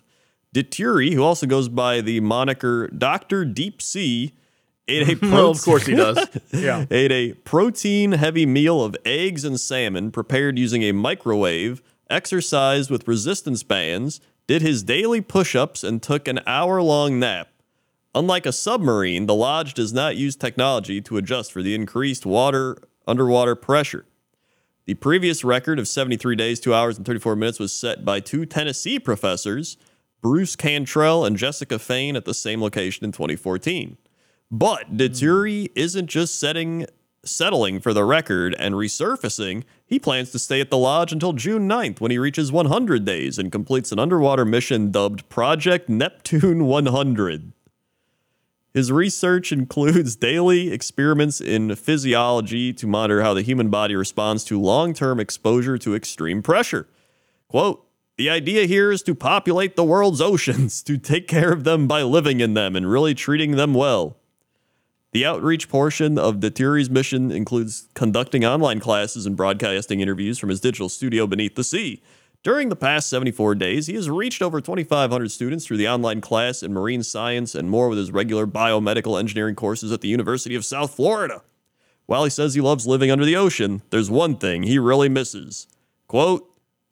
[0.52, 3.44] Dituri, who also goes by the moniker Dr.
[3.44, 4.34] Deep Sea,
[4.88, 6.18] ate a Well, of course he does.
[6.52, 6.86] Yeah.
[6.90, 13.08] ate a protein heavy meal of eggs and salmon prepared using a microwave, exercised with
[13.08, 17.48] resistance bands, did his daily push ups, and took an hour long nap.
[18.14, 22.76] Unlike a submarine, the lodge does not use technology to adjust for the increased water
[23.06, 24.04] underwater pressure.
[24.84, 28.44] The previous record of 73 days, 2 hours, and 34 minutes was set by two
[28.44, 29.76] Tennessee professors,
[30.20, 33.96] Bruce Cantrell and Jessica Fain, at the same location in 2014.
[34.52, 34.98] But hmm.
[34.98, 36.86] Dituri isn't just setting
[37.24, 39.62] settling for the record and resurfacing.
[39.86, 43.38] He plans to stay at the lodge until June 9th when he reaches 100 days
[43.38, 47.52] and completes an underwater mission dubbed Project Neptune 100.
[48.74, 54.60] His research includes daily experiments in physiology to monitor how the human body responds to
[54.60, 56.88] long term exposure to extreme pressure.
[57.46, 57.86] Quote,
[58.16, 62.02] the idea here is to populate the world's oceans, to take care of them by
[62.02, 64.16] living in them and really treating them well.
[65.12, 70.60] The outreach portion of Dituri's mission includes conducting online classes and broadcasting interviews from his
[70.60, 72.02] digital studio beneath the sea.
[72.42, 76.62] During the past 74 days, he has reached over 2,500 students through the online class
[76.62, 80.64] in marine science and more with his regular biomedical engineering courses at the University of
[80.64, 81.42] South Florida.
[82.06, 85.66] While he says he loves living under the ocean, there's one thing he really misses.
[86.08, 86.48] Quote,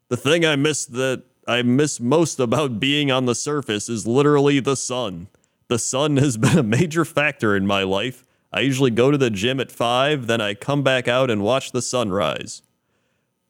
[0.09, 4.59] the thing I miss that I miss most about being on the surface is literally
[4.59, 5.27] the sun.
[5.71, 8.25] The sun has been a major factor in my life.
[8.51, 11.71] I usually go to the gym at 5, then I come back out and watch
[11.71, 12.61] the sunrise.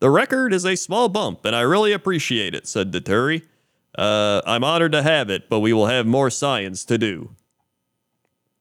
[0.02, 3.42] The record is a small bump, and I really appreciate it, said Dituri.
[3.98, 7.32] Uh, I'm honored to have it, but we will have more science to do.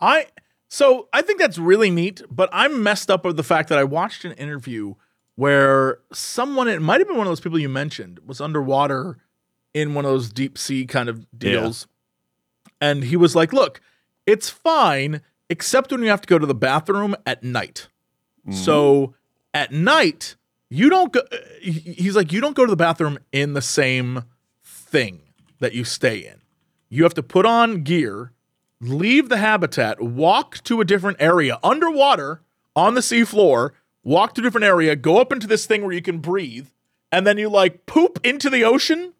[0.00, 0.28] I
[0.70, 3.84] so I think that's really neat, but I'm messed up with the fact that I
[3.84, 4.94] watched an interview
[5.34, 9.18] where someone it might have been one of those people you mentioned was underwater
[9.74, 11.86] in one of those deep sea kind of deals.
[12.80, 13.80] And he was like, "Look,
[14.26, 17.88] it's fine except when you have to go to the bathroom at night."
[18.46, 18.58] Mm-hmm.
[18.58, 19.14] So
[19.52, 20.36] at night,
[20.68, 24.24] you don't go uh, he's like you don't go to the bathroom in the same
[24.64, 25.22] thing
[25.58, 26.40] that you stay in.
[26.88, 28.32] You have to put on gear,
[28.80, 32.42] leave the habitat, walk to a different area underwater
[32.74, 33.70] on the seafloor,
[34.02, 36.68] walk to a different area, go up into this thing where you can breathe,
[37.12, 39.14] and then you like poop into the ocean.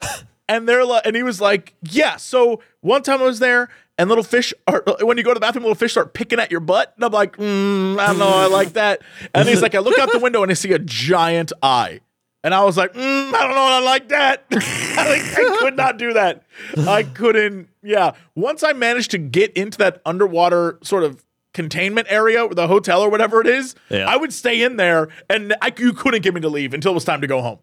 [0.48, 2.16] and they're like, and he was like, yeah.
[2.16, 3.68] So one time I was there,
[3.98, 6.50] and little fish are when you go to the bathroom, little fish start picking at
[6.50, 9.02] your butt, and I'm like, mm, I don't know, I like that.
[9.34, 12.00] And he's like, I look out the window and I see a giant eye.
[12.42, 14.44] And I was like, mm, I don't know, I like that.
[14.52, 16.42] I, like, I could not do that.
[16.76, 17.68] I couldn't.
[17.82, 18.12] Yeah.
[18.34, 21.24] Once I managed to get into that underwater sort of
[21.54, 24.04] containment area, the hotel or whatever it is, Yeah.
[24.06, 26.94] I would stay in there, and I, you couldn't get me to leave until it
[26.96, 27.60] was time to go home.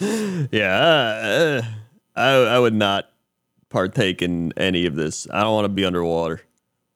[0.00, 1.62] Yeah, uh,
[2.14, 3.10] I, I would not
[3.68, 5.26] partake in any of this.
[5.30, 6.40] I don't want to be underwater.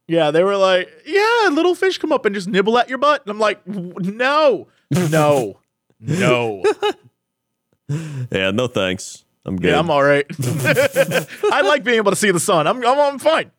[0.09, 3.23] Yeah, they were like, yeah, little fish come up and just nibble at your butt.
[3.23, 5.59] And I'm like, no, no,
[6.01, 6.63] no.
[8.31, 9.25] Yeah, no thanks.
[9.45, 9.73] I'm good.
[9.73, 10.25] Yeah, I'm all right.
[11.53, 12.67] I like being able to see the sun.
[12.67, 13.51] I'm, I'm, I'm fine.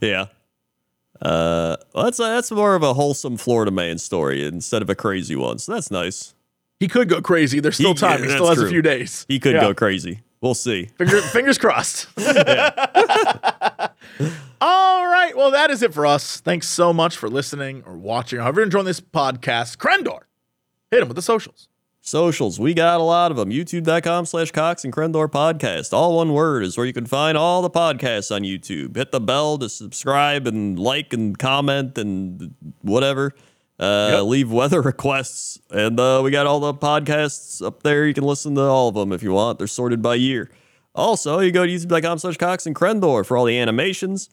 [0.00, 0.26] Yeah.
[1.20, 5.34] Uh, well, that's that's more of a wholesome Florida man story instead of a crazy
[5.34, 5.58] one.
[5.58, 6.34] So that's nice.
[6.82, 7.60] He could go crazy.
[7.60, 8.18] There's still He- time.
[8.24, 9.24] yeah, he still has a few days.
[9.28, 9.60] He could Yeah.
[9.60, 10.22] go crazy.
[10.40, 10.88] We'll see.
[10.98, 12.08] Finger, fingers crossed.
[14.60, 15.32] All right.
[15.36, 16.40] Well, that is it for us.
[16.40, 19.76] Thanks so much for listening or watching, however you're enjoying this podcast.
[19.78, 20.20] Crendor,
[20.90, 21.68] hit him with the socials.
[22.04, 23.50] Socials, we got a lot of them.
[23.50, 25.92] YouTube.com slash Cox and Crendor podcast.
[25.92, 28.96] All one word is where you can find all the podcasts on YouTube.
[28.96, 33.34] Hit the bell to subscribe and like and comment and whatever.
[33.82, 34.22] Uh, Yep.
[34.24, 35.58] Leave weather requests.
[35.70, 38.06] And uh, we got all the podcasts up there.
[38.06, 39.58] You can listen to all of them if you want.
[39.58, 40.50] They're sorted by year.
[40.94, 44.28] Also, you go to youtube.com slash Cox and Crendor for all the animations.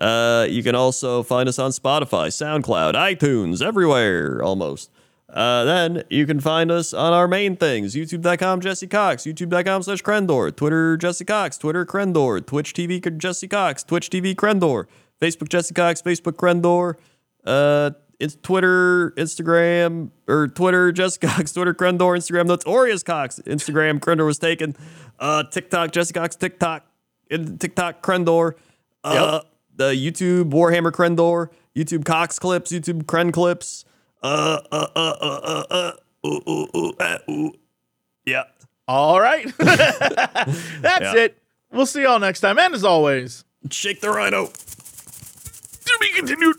[0.00, 4.90] Uh, you can also find us on Spotify, SoundCloud, iTunes, everywhere almost.
[5.28, 10.02] Uh, then you can find us on our main things youtube.com Jesse Cox, youtube.com slash
[10.02, 14.86] Crendor, Twitter Jesse Cox, Twitter Crendor, Twitch TV Jesse Cox, Twitch TV Crendor,
[15.20, 16.94] Facebook Jesse Cox, Facebook Crendor,
[17.46, 17.90] uh,
[18.20, 24.38] it's Twitter, Instagram, or Twitter, Jess Cox, Twitter, Crendor, Instagram, Notorious Cox, Instagram, Crendor was
[24.38, 24.74] taken.
[25.18, 26.84] Uh, TikTok, Jesse Cox, TikTok,
[27.30, 28.52] and TikTok, Crendor.
[29.02, 29.40] Uh,
[29.76, 33.84] the YouTube, Warhammer Crendor, YouTube Cox clips, YouTube Kren clips.
[34.22, 37.52] Uh, uh, uh, uh, uh, uh, ooh, ooh, ooh, uh, ooh.
[38.24, 38.44] Yeah.
[38.88, 39.46] All right.
[39.58, 41.14] That's Yeah.
[41.16, 41.38] it.
[41.72, 42.58] We'll see y'all next time.
[42.58, 44.46] And as always, Shake the rhino.
[44.46, 46.56] To be continued.